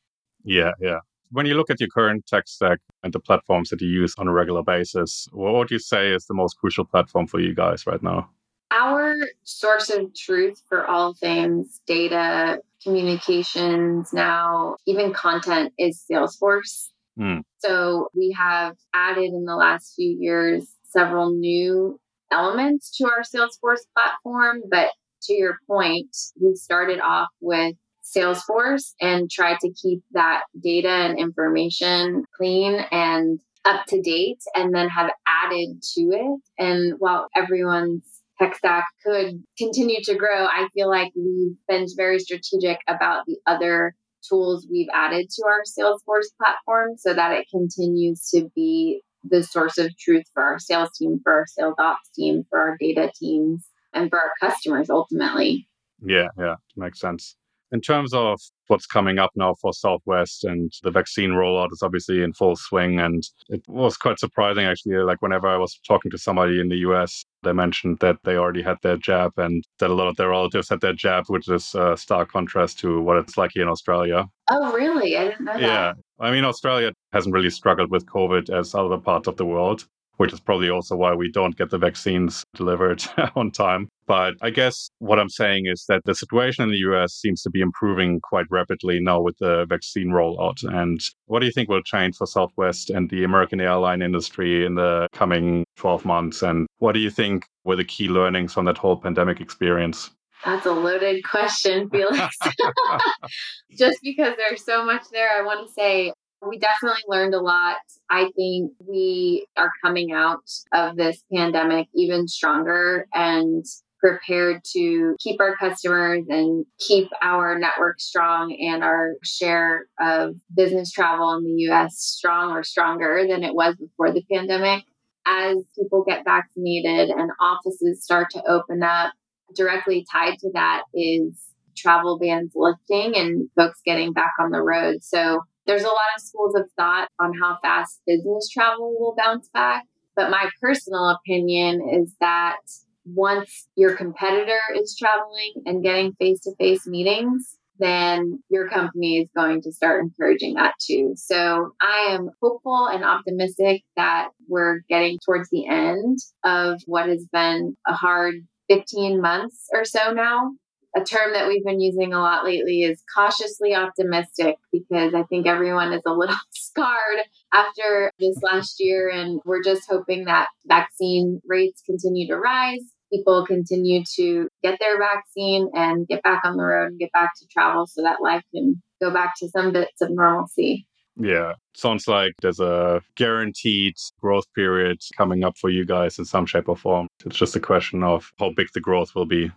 Yeah, 0.44 0.72
yeah. 0.80 0.98
When 1.32 1.46
you 1.46 1.54
look 1.54 1.70
at 1.70 1.80
your 1.80 1.88
current 1.88 2.26
tech 2.26 2.46
stack 2.46 2.78
and 3.02 3.12
the 3.12 3.20
platforms 3.20 3.70
that 3.70 3.80
you 3.80 3.88
use 3.88 4.14
on 4.18 4.28
a 4.28 4.32
regular 4.32 4.62
basis, 4.62 5.28
what 5.32 5.54
would 5.54 5.70
you 5.70 5.78
say 5.78 6.12
is 6.12 6.26
the 6.26 6.34
most 6.34 6.54
crucial 6.58 6.84
platform 6.84 7.26
for 7.26 7.40
you 7.40 7.54
guys 7.54 7.86
right 7.86 8.02
now? 8.02 8.30
Our 8.70 9.16
source 9.42 9.90
of 9.90 10.14
truth 10.14 10.62
for 10.68 10.86
all 10.86 11.14
things 11.14 11.80
data, 11.86 12.60
communications 12.82 14.12
now, 14.12 14.76
even 14.86 15.12
content 15.12 15.72
is 15.78 16.04
Salesforce. 16.10 16.88
Mm. 17.18 17.42
So 17.58 18.08
we 18.14 18.34
have 18.36 18.76
added 18.94 19.32
in 19.32 19.44
the 19.44 19.56
last 19.56 19.94
few 19.96 20.16
years 20.18 20.68
several 20.84 21.30
new 21.30 21.98
elements 22.30 22.96
to 22.96 23.04
our 23.04 23.22
Salesforce 23.22 23.80
platform. 23.94 24.62
But 24.70 24.90
to 25.22 25.34
your 25.34 25.58
point, 25.66 26.14
we 26.40 26.54
started 26.54 27.00
off 27.00 27.28
with 27.40 27.74
Salesforce 28.04 28.94
and 29.00 29.30
tried 29.30 29.58
to 29.60 29.72
keep 29.72 30.02
that 30.12 30.42
data 30.62 30.88
and 30.88 31.18
information 31.18 32.24
clean 32.36 32.84
and 32.92 33.40
up 33.64 33.84
to 33.86 34.00
date 34.00 34.42
and 34.54 34.72
then 34.74 34.88
have 34.88 35.10
added 35.26 35.82
to 35.94 36.00
it. 36.12 36.40
And 36.58 36.94
while 36.98 37.28
everyone's 37.34 38.15
tech 38.38 38.56
stack 38.56 38.84
could 39.04 39.42
continue 39.58 40.02
to 40.04 40.14
grow, 40.14 40.46
I 40.46 40.68
feel 40.74 40.88
like 40.88 41.12
we've 41.14 41.56
been 41.68 41.86
very 41.96 42.18
strategic 42.18 42.78
about 42.88 43.24
the 43.26 43.38
other 43.46 43.94
tools 44.28 44.66
we've 44.70 44.88
added 44.92 45.28
to 45.30 45.44
our 45.46 45.62
Salesforce 45.62 46.28
platform 46.40 46.96
so 46.96 47.14
that 47.14 47.32
it 47.32 47.46
continues 47.50 48.28
to 48.30 48.48
be 48.54 49.00
the 49.24 49.42
source 49.42 49.78
of 49.78 49.96
truth 49.98 50.24
for 50.34 50.42
our 50.42 50.58
sales 50.58 50.90
team, 50.96 51.20
for 51.22 51.32
our 51.32 51.46
sales 51.46 51.74
ops 51.78 52.10
team, 52.14 52.44
for 52.48 52.58
our 52.58 52.76
data 52.78 53.10
teams, 53.18 53.66
and 53.92 54.10
for 54.10 54.18
our 54.18 54.32
customers 54.40 54.90
ultimately. 54.90 55.68
Yeah, 56.04 56.28
yeah, 56.38 56.56
makes 56.76 57.00
sense. 57.00 57.36
In 57.72 57.80
terms 57.80 58.14
of 58.14 58.40
what's 58.68 58.86
coming 58.86 59.18
up 59.18 59.30
now 59.34 59.54
for 59.60 59.72
Southwest 59.72 60.44
and 60.44 60.72
the 60.82 60.90
vaccine 60.90 61.30
rollout 61.30 61.72
is 61.72 61.82
obviously 61.82 62.22
in 62.22 62.32
full 62.32 62.54
swing. 62.56 63.00
And 63.00 63.22
it 63.48 63.62
was 63.66 63.96
quite 63.96 64.18
surprising, 64.18 64.64
actually. 64.64 64.96
Like, 64.98 65.20
whenever 65.20 65.48
I 65.48 65.56
was 65.56 65.78
talking 65.86 66.10
to 66.12 66.18
somebody 66.18 66.60
in 66.60 66.68
the 66.68 66.76
US, 66.78 67.24
they 67.42 67.52
mentioned 67.52 67.98
that 68.00 68.18
they 68.24 68.36
already 68.36 68.62
had 68.62 68.76
their 68.82 68.96
jab 68.96 69.32
and 69.36 69.64
that 69.78 69.90
a 69.90 69.94
lot 69.94 70.08
of 70.08 70.16
their 70.16 70.28
relatives 70.30 70.68
had 70.68 70.80
their 70.80 70.92
jab, 70.92 71.24
which 71.26 71.48
is 71.48 71.74
a 71.74 71.96
stark 71.96 72.30
contrast 72.30 72.78
to 72.80 73.00
what 73.00 73.18
it's 73.18 73.36
like 73.36 73.50
here 73.54 73.64
in 73.64 73.68
Australia. 73.68 74.26
Oh, 74.50 74.72
really? 74.72 75.16
I 75.16 75.24
didn't 75.24 75.44
know 75.44 75.52
that. 75.52 75.60
Yeah. 75.60 75.92
I 76.20 76.30
mean, 76.30 76.44
Australia 76.44 76.92
hasn't 77.12 77.34
really 77.34 77.50
struggled 77.50 77.90
with 77.90 78.06
COVID 78.06 78.48
as 78.48 78.74
other 78.74 78.98
parts 78.98 79.26
of 79.28 79.36
the 79.36 79.44
world 79.44 79.86
which 80.16 80.32
is 80.32 80.40
probably 80.40 80.70
also 80.70 80.96
why 80.96 81.14
we 81.14 81.30
don't 81.30 81.56
get 81.56 81.70
the 81.70 81.78
vaccines 81.78 82.44
delivered 82.54 83.04
on 83.36 83.50
time. 83.50 83.88
But 84.06 84.34
I 84.40 84.50
guess 84.50 84.88
what 84.98 85.18
I'm 85.18 85.28
saying 85.28 85.66
is 85.66 85.84
that 85.88 86.02
the 86.04 86.14
situation 86.14 86.64
in 86.64 86.70
the 86.70 86.78
US 86.90 87.14
seems 87.14 87.42
to 87.42 87.50
be 87.50 87.60
improving 87.60 88.20
quite 88.20 88.46
rapidly 88.50 89.00
now 89.00 89.20
with 89.20 89.36
the 89.38 89.66
vaccine 89.66 90.10
rollout. 90.10 90.62
And 90.62 91.00
what 91.26 91.40
do 91.40 91.46
you 91.46 91.52
think 91.52 91.68
will 91.68 91.82
change 91.82 92.16
for 92.16 92.26
Southwest 92.26 92.90
and 92.90 93.10
the 93.10 93.24
American 93.24 93.60
airline 93.60 94.02
industry 94.02 94.64
in 94.64 94.76
the 94.76 95.08
coming 95.12 95.64
12 95.76 96.04
months? 96.04 96.42
And 96.42 96.66
what 96.78 96.92
do 96.92 97.00
you 97.00 97.10
think 97.10 97.46
were 97.64 97.76
the 97.76 97.84
key 97.84 98.08
learnings 98.08 98.52
from 98.52 98.66
that 98.66 98.78
whole 98.78 98.96
pandemic 98.96 99.40
experience? 99.40 100.10
That's 100.44 100.66
a 100.66 100.72
loaded 100.72 101.24
question, 101.24 101.90
Felix. 101.90 102.36
Just 103.76 103.98
because 104.02 104.34
there's 104.36 104.64
so 104.64 104.84
much 104.84 105.04
there, 105.10 105.30
I 105.36 105.44
want 105.44 105.66
to 105.66 105.72
say 105.72 106.12
we 106.46 106.58
definitely 106.58 107.02
learned 107.08 107.34
a 107.34 107.40
lot. 107.40 107.76
I 108.10 108.30
think 108.36 108.72
we 108.86 109.46
are 109.56 109.70
coming 109.84 110.12
out 110.12 110.48
of 110.72 110.96
this 110.96 111.22
pandemic 111.32 111.88
even 111.94 112.28
stronger 112.28 113.06
and 113.14 113.64
prepared 113.98 114.62
to 114.72 115.16
keep 115.18 115.40
our 115.40 115.56
customers 115.56 116.24
and 116.28 116.64
keep 116.78 117.08
our 117.22 117.58
network 117.58 117.98
strong 117.98 118.54
and 118.60 118.84
our 118.84 119.14
share 119.24 119.86
of 120.00 120.36
business 120.54 120.92
travel 120.92 121.32
in 121.36 121.44
the 121.44 121.62
US 121.70 121.98
strong 121.98 122.52
or 122.52 122.62
stronger 122.62 123.24
than 123.28 123.42
it 123.42 123.54
was 123.54 123.74
before 123.76 124.12
the 124.12 124.22
pandemic. 124.30 124.84
As 125.26 125.56
people 125.76 126.04
get 126.06 126.24
vaccinated 126.24 127.08
and 127.08 127.30
offices 127.40 128.04
start 128.04 128.28
to 128.30 128.42
open 128.48 128.82
up, 128.82 129.12
directly 129.56 130.06
tied 130.12 130.38
to 130.38 130.50
that 130.54 130.82
is 130.94 131.46
travel 131.76 132.18
bans 132.18 132.52
lifting 132.54 133.16
and 133.16 133.48
folks 133.56 133.80
getting 133.84 134.12
back 134.12 134.32
on 134.38 134.50
the 134.50 134.62
road. 134.62 135.02
So 135.02 135.40
there's 135.66 135.82
a 135.82 135.88
lot 135.88 136.14
of 136.16 136.22
schools 136.22 136.54
of 136.54 136.70
thought 136.76 137.08
on 137.18 137.32
how 137.38 137.58
fast 137.62 138.00
business 138.06 138.48
travel 138.48 138.94
will 138.98 139.14
bounce 139.16 139.48
back. 139.48 139.84
But 140.14 140.30
my 140.30 140.48
personal 140.60 141.10
opinion 141.10 141.88
is 141.92 142.14
that 142.20 142.58
once 143.04 143.68
your 143.76 143.94
competitor 143.94 144.58
is 144.74 144.96
traveling 144.98 145.52
and 145.66 145.82
getting 145.82 146.12
face 146.14 146.40
to 146.40 146.54
face 146.56 146.86
meetings, 146.86 147.58
then 147.78 148.42
your 148.48 148.68
company 148.68 149.18
is 149.18 149.28
going 149.36 149.60
to 149.62 149.72
start 149.72 150.02
encouraging 150.02 150.54
that 150.54 150.74
too. 150.80 151.12
So 151.16 151.72
I 151.80 152.08
am 152.10 152.30
hopeful 152.40 152.86
and 152.86 153.04
optimistic 153.04 153.82
that 153.96 154.28
we're 154.48 154.80
getting 154.88 155.18
towards 155.24 155.50
the 155.50 155.66
end 155.66 156.18
of 156.44 156.80
what 156.86 157.08
has 157.08 157.26
been 157.32 157.76
a 157.86 157.92
hard 157.92 158.34
15 158.68 159.20
months 159.20 159.68
or 159.72 159.84
so 159.84 160.10
now 160.12 160.52
a 160.96 161.04
term 161.04 161.34
that 161.34 161.46
we've 161.46 161.64
been 161.64 161.80
using 161.80 162.14
a 162.14 162.18
lot 162.18 162.44
lately 162.44 162.82
is 162.82 163.02
cautiously 163.14 163.74
optimistic 163.74 164.56
because 164.72 165.14
I 165.14 165.24
think 165.24 165.46
everyone 165.46 165.92
is 165.92 166.02
a 166.06 166.12
little 166.12 166.36
scarred 166.50 167.20
after 167.52 168.10
this 168.18 168.38
last 168.42 168.76
year. 168.80 169.10
And 169.10 169.40
we're 169.44 169.62
just 169.62 169.88
hoping 169.88 170.24
that 170.24 170.48
vaccine 170.66 171.40
rates 171.46 171.82
continue 171.84 172.26
to 172.28 172.36
rise. 172.36 172.80
People 173.12 173.46
continue 173.46 174.02
to 174.16 174.48
get 174.62 174.78
their 174.80 174.98
vaccine 174.98 175.68
and 175.74 176.08
get 176.08 176.22
back 176.22 176.40
on 176.44 176.56
the 176.56 176.64
road 176.64 176.88
and 176.88 176.98
get 176.98 177.12
back 177.12 177.30
to 177.38 177.46
travel 177.46 177.86
so 177.86 178.02
that 178.02 178.22
life 178.22 178.42
can 178.52 178.82
go 179.00 179.12
back 179.12 179.34
to 179.38 179.48
some 179.50 179.72
bits 179.72 180.00
of 180.00 180.10
normalcy. 180.10 180.88
Yeah, 181.18 181.54
sounds 181.74 182.08
like 182.08 182.32
there's 182.42 182.60
a 182.60 183.00
guaranteed 183.14 183.94
growth 184.20 184.44
period 184.54 184.98
coming 185.16 185.44
up 185.44 185.56
for 185.56 185.70
you 185.70 185.84
guys 185.84 186.18
in 186.18 186.24
some 186.24 186.44
shape 186.46 186.68
or 186.68 186.76
form. 186.76 187.08
It's 187.24 187.36
just 187.36 187.56
a 187.56 187.60
question 187.60 188.02
of 188.02 188.30
how 188.38 188.50
big 188.54 188.68
the 188.74 188.80
growth 188.80 189.14
will 189.14 189.24
be. 189.24 189.50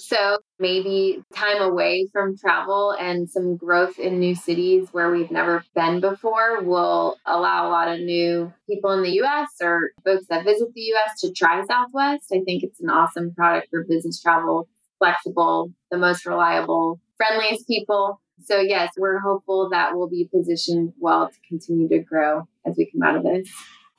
So. 0.00 0.38
Maybe 0.58 1.24
time 1.34 1.62
away 1.62 2.06
from 2.12 2.36
travel 2.36 2.94
and 3.00 3.30
some 3.30 3.56
growth 3.56 3.98
in 3.98 4.20
new 4.20 4.34
cities 4.34 4.88
where 4.92 5.10
we've 5.10 5.30
never 5.30 5.64
been 5.74 6.00
before 6.00 6.60
will 6.60 7.16
allow 7.24 7.66
a 7.66 7.70
lot 7.70 7.88
of 7.88 7.98
new 8.00 8.52
people 8.68 8.90
in 8.90 9.02
the 9.02 9.22
US 9.22 9.48
or 9.62 9.92
folks 10.04 10.26
that 10.26 10.44
visit 10.44 10.68
the 10.74 10.92
US 10.92 11.18
to 11.22 11.32
try 11.32 11.64
Southwest. 11.64 12.26
I 12.30 12.40
think 12.44 12.62
it's 12.62 12.78
an 12.82 12.90
awesome 12.90 13.32
product 13.34 13.68
for 13.70 13.84
business 13.84 14.20
travel, 14.20 14.68
flexible, 14.98 15.72
the 15.90 15.96
most 15.96 16.26
reliable, 16.26 17.00
friendliest 17.16 17.66
people. 17.66 18.20
So, 18.44 18.60
yes, 18.60 18.92
we're 18.98 19.20
hopeful 19.20 19.70
that 19.70 19.96
we'll 19.96 20.10
be 20.10 20.28
positioned 20.30 20.92
well 20.98 21.30
to 21.30 21.36
continue 21.48 21.88
to 21.88 22.00
grow 22.00 22.46
as 22.66 22.76
we 22.76 22.90
come 22.90 23.02
out 23.02 23.16
of 23.16 23.22
this. 23.22 23.48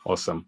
Awesome. 0.06 0.46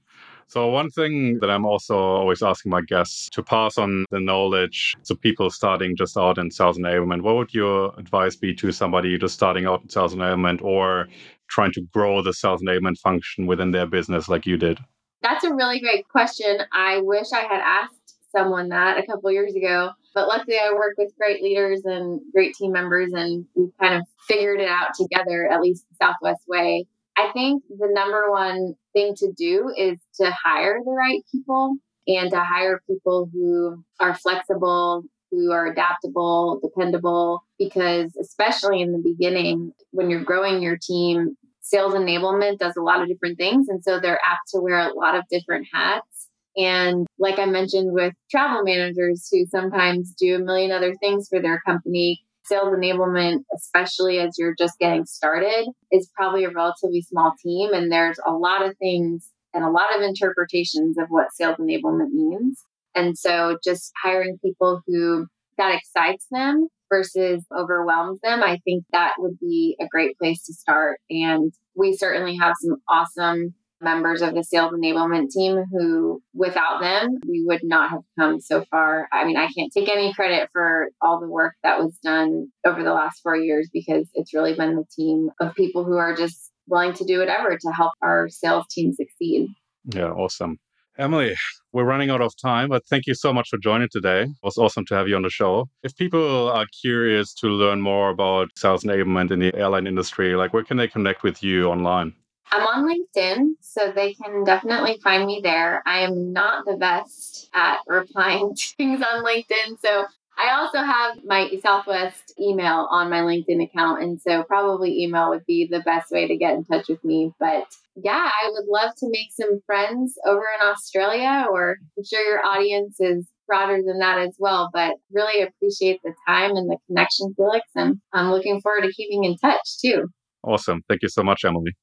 So, 0.48 0.68
one 0.68 0.90
thing 0.90 1.40
that 1.40 1.50
I'm 1.50 1.66
also 1.66 1.98
always 1.98 2.44
asking 2.44 2.70
my 2.72 2.82
guests 2.82 3.30
to 3.32 3.44
pass 3.44 3.78
on 3.78 4.06
the 4.12 4.20
knowledge 4.20 4.96
to 5.06 5.16
people 5.16 5.50
starting 5.50 5.96
just 5.96 6.18
out 6.18 6.38
in 6.38 6.52
sales 6.52 6.78
enablement, 6.78 7.22
what 7.22 7.36
would 7.36 7.54
your 7.54 7.94
advice 7.98 8.36
be 8.36 8.54
to 8.56 8.72
somebody 8.72 9.18
just 9.18 9.34
starting 9.34 9.66
out 9.66 9.82
in 9.82 9.90
sales 9.90 10.16
enablement 10.16 10.62
or 10.62 11.08
trying 11.48 11.72
to 11.74 11.82
grow 11.94 12.22
the 12.22 12.34
sales 12.34 12.62
enablement 12.62 12.98
function 13.00 13.48
within 13.48 13.72
their 13.72 13.86
business 13.86 14.30
like 14.30 14.46
you 14.46 14.58
did? 14.58 14.80
That's 15.22 15.44
a 15.44 15.54
really 15.54 15.80
great 15.80 16.08
question. 16.10 16.60
I 16.74 17.00
wish 17.00 17.32
I 17.34 17.42
had 17.42 17.62
asked 17.62 18.18
someone 18.36 18.70
that 18.70 18.98
a 18.98 19.06
couple 19.06 19.32
years 19.32 19.56
ago, 19.56 19.92
but 20.14 20.28
luckily 20.28 20.58
I 20.58 20.74
work 20.74 20.96
with 20.98 21.16
great 21.18 21.42
leaders 21.42 21.86
and 21.86 22.20
great 22.34 22.56
team 22.56 22.72
members, 22.72 23.12
and 23.14 23.46
we've 23.56 23.72
kind 23.80 23.96
of 23.96 24.04
figured 24.28 24.60
it 24.60 24.68
out 24.68 24.90
together, 24.96 25.50
at 25.50 25.62
least 25.62 25.86
the 25.90 26.06
Southwest 26.06 26.44
way. 26.48 26.86
I 27.18 27.32
think 27.32 27.64
the 27.70 27.90
number 27.92 28.32
one 28.32 28.76
thing 28.94 29.16
to 29.18 29.32
do 29.32 29.72
is 29.78 30.00
to 30.20 30.32
hire 30.32 30.80
the 30.84 30.92
right 30.92 31.22
people 31.32 31.76
and 32.08 32.32
to 32.32 32.40
hire 32.40 32.82
people 32.88 33.30
who 33.32 33.84
are 34.00 34.16
flexible, 34.16 35.04
who 35.32 35.52
are 35.52 35.68
adaptable, 35.68 36.60
dependable, 36.62 37.44
because 37.58 38.16
especially 38.20 38.82
in 38.82 38.92
the 38.92 39.00
beginning, 39.00 39.74
when 39.92 40.10
you're 40.10 40.24
growing 40.24 40.62
your 40.62 40.78
team, 40.78 41.36
sales 41.62 41.94
enablement 41.94 42.60
does 42.60 42.76
a 42.76 42.82
lot 42.82 43.02
of 43.02 43.08
different 43.08 43.38
things. 43.38 43.70
And 43.70 43.84
so 43.84 44.00
they're 44.00 44.20
apt 44.24 44.50
to 44.50 44.62
wear 44.62 44.80
a 44.80 44.94
lot 44.94 45.16
of 45.16 45.24
different 45.30 45.68
hats. 45.74 46.30
And 46.56 47.08
like 47.18 47.40
I 47.40 47.46
mentioned 47.46 47.94
with 47.94 48.14
travel 48.30 48.64
managers 48.64 49.28
who 49.32 49.46
sometimes 49.48 50.14
do 50.14 50.36
a 50.36 50.40
million 50.40 50.72
other 50.72 50.94
things 50.96 51.28
for 51.28 51.42
their 51.42 51.62
company, 51.66 52.24
sales 52.46 52.76
enablement, 52.76 53.44
especially 53.56 54.20
as 54.20 54.36
you're 54.38 54.56
just 54.58 54.78
getting 54.80 55.06
started, 55.06 55.68
is 55.92 56.10
probably 56.16 56.44
a 56.44 56.52
relatively 56.52 57.02
small 57.02 57.34
team. 57.42 57.74
And 57.74 57.92
there's 57.92 58.20
a 58.26 58.32
lot 58.32 58.66
of 58.66 58.78
things 58.78 59.30
and 59.54 59.64
a 59.64 59.70
lot 59.70 59.96
of 59.96 60.02
interpretations 60.02 60.98
of 60.98 61.08
what 61.10 61.34
sales 61.34 61.58
enablement 61.58 62.12
means. 62.12 62.62
And 62.96 63.18
so 63.18 63.58
just 63.64 63.92
hiring 64.04 64.38
people 64.44 64.82
who 64.88 65.28
that 65.58 65.76
excites 65.76 66.28
them 66.32 66.68
versus 66.90 67.46
overwhelms 67.56 68.20
them, 68.22 68.42
I 68.44 68.60
think 68.66 68.84
that 68.92 69.14
would 69.20 69.40
be 69.40 69.76
a 69.80 69.88
great 69.88 70.18
place 70.18 70.44
to 70.46 70.54
start. 70.54 71.00
And 71.10 71.54
we 71.76 71.96
certainly 71.96 72.36
have 72.38 72.54
some 72.60 72.78
awesome 72.90 73.54
members 73.84 74.22
of 74.22 74.34
the 74.34 74.44
sales 74.44 74.74
enablement 74.74 75.30
team 75.30 75.64
who, 75.72 76.22
without 76.34 76.82
them, 76.82 77.20
we 77.28 77.44
would 77.46 77.64
not 77.64 77.90
have 77.90 78.02
come 78.18 78.40
so 78.40 78.64
far. 78.72 79.08
I 79.12 79.26
mean, 79.26 79.38
I 79.38 79.48
can't 79.56 79.72
take 79.72 79.90
any 79.90 80.14
credit 80.14 80.50
for 80.52 80.90
all 81.02 81.20
the 81.20 81.28
work 81.28 81.56
that 81.64 81.80
was 81.80 81.98
done 82.04 82.48
over 82.66 82.84
the 82.84 82.94
last 82.94 83.22
four 83.22 83.36
years 83.36 83.70
because 83.74 84.08
it's 84.14 84.34
really 84.34 84.56
been 84.56 84.76
the 84.76 84.86
team 84.96 85.30
of 85.40 85.56
people 85.56 85.84
who 85.84 85.98
are 85.98 86.16
just 86.16 86.52
willing 86.68 86.94
to 86.94 87.06
do 87.06 87.20
whatever 87.20 87.58
to 87.58 87.72
help 87.72 87.94
our 88.02 88.30
sales 88.30 88.66
team 88.70 88.94
succeed. 88.94 89.50
Yeah, 89.86 90.12
awesome. 90.12 90.60
Emily, 90.98 91.36
we're 91.72 91.86
running 91.86 92.12
out 92.12 92.22
of 92.22 92.38
time, 92.38 92.70
but 92.70 92.86
thank 92.86 93.08
you 93.08 93.16
so 93.16 93.34
much 93.34 93.50
for 93.50 93.58
joining 93.58 93.90
today. 93.90 94.24
It 94.24 94.30
was 94.44 94.60
awesome 94.60 94.86
to 94.86 94.96
have 94.96 95.08
you 95.08 95.16
on 95.16 95.24
the 95.24 95.30
show. 95.30 95.68
If 95.82 95.96
people 95.96 96.52
are 96.52 96.68
curious 96.82 97.34
to 97.36 97.48
learn 97.48 97.82
more 97.82 98.10
about 98.10 98.50
sales 98.56 98.84
enablement 98.84 99.32
in 99.32 99.40
the 99.40 99.56
airline 99.56 99.88
industry, 99.88 100.36
like 100.36 100.54
where 100.54 100.64
can 100.64 100.78
they 100.78 100.88
connect 100.88 101.24
with 101.24 101.42
you 101.42 101.68
online? 101.68 102.14
I'm 102.52 102.68
on 102.68 102.88
LinkedIn, 102.88 103.54
so 103.62 103.92
they 103.92 104.14
can 104.14 104.44
definitely 104.44 105.00
find 105.04 105.26
me 105.26 105.42
there. 105.44 105.82
I 105.86 106.00
am 106.00 106.34
not 106.34 106.66
the 106.66 106.78
best 106.78 107.50
at 107.54 107.80
replying 107.88 108.56
to 108.56 108.76
things 108.78 109.02
on 109.02 109.24
LinkedIn. 109.24 109.80
So 109.82 110.06
I 110.38 110.54
also 110.60 110.80
have 110.80 111.24
my 111.26 111.50
Southwest 111.62 112.34
email 112.40 112.88
on 112.90 113.10
my 113.10 113.20
LinkedIn 113.20 113.64
account. 113.64 114.02
And 114.02 114.20
so 114.20 114.44
probably 114.44 115.04
email 115.04 115.30
would 115.30 115.46
be 115.46 115.68
the 115.68 115.82
best 115.82 116.12
way 116.12 116.28
to 116.28 116.38
get 116.38 116.56
in 116.56 116.66
touch 116.66 116.90
with 116.90 117.04
me. 117.04 117.32
But 117.40 117.66
yeah, 117.96 118.30
I 118.42 118.50
would 118.52 118.66
love 118.68 118.96
to 118.98 119.10
make 119.10 119.32
some 119.32 119.62
friends 119.66 120.16
over 120.26 120.44
in 120.60 120.68
Australia, 120.68 121.46
or 121.52 121.78
I'm 121.98 122.04
sure 122.04 122.22
your 122.22 122.46
audience 122.46 122.98
is 123.00 123.28
broader 123.48 123.82
than 123.86 124.00
that 124.00 124.18
as 124.20 124.36
well. 124.40 124.70
But 124.74 124.96
really 125.12 125.44
appreciate 125.44 126.02
the 126.04 126.14
time 126.28 126.56
and 126.56 126.70
the 126.70 126.78
connection, 126.88 127.34
Felix. 127.36 127.66
And 127.76 128.02
I'm 128.14 128.32
looking 128.32 128.60
forward 128.62 128.82
to 128.84 128.94
keeping 128.94 129.24
in 129.24 129.38
touch 129.38 129.78
too. 129.80 130.08
Awesome. 130.44 130.82
Thank 130.90 131.04
you 131.04 131.10
so 131.10 131.24
much, 131.24 131.46
Emily. 131.46 131.74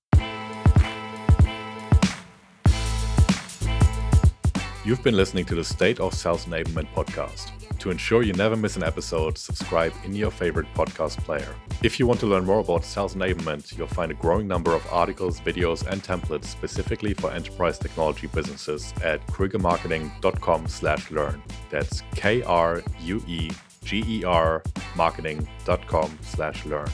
You've 4.82 5.02
been 5.02 5.14
listening 5.14 5.44
to 5.44 5.54
the 5.54 5.62
State 5.62 6.00
of 6.00 6.14
Sales 6.14 6.46
Enablement 6.46 6.88
podcast. 6.94 7.50
To 7.80 7.90
ensure 7.90 8.22
you 8.22 8.32
never 8.32 8.56
miss 8.56 8.76
an 8.76 8.82
episode, 8.82 9.36
subscribe 9.36 9.92
in 10.04 10.14
your 10.14 10.30
favorite 10.30 10.72
podcast 10.74 11.18
player. 11.18 11.54
If 11.82 12.00
you 12.00 12.06
want 12.06 12.18
to 12.20 12.26
learn 12.26 12.46
more 12.46 12.60
about 12.60 12.86
sales 12.86 13.14
enablement, 13.14 13.76
you'll 13.76 13.88
find 13.88 14.10
a 14.10 14.14
growing 14.14 14.48
number 14.48 14.74
of 14.74 14.82
articles, 14.90 15.38
videos, 15.40 15.86
and 15.86 16.02
templates 16.02 16.46
specifically 16.46 17.12
for 17.12 17.30
enterprise 17.30 17.78
technology 17.78 18.26
businesses 18.28 18.94
at 19.02 19.20
kruegermarketing.com/learn. 19.26 21.42
That's 21.68 22.02
K 22.14 22.42
R 22.42 22.82
U 23.00 23.22
E 23.26 23.50
G 23.84 24.02
E 24.06 24.24
R 24.24 24.62
marketing.com/learn. 24.96 26.88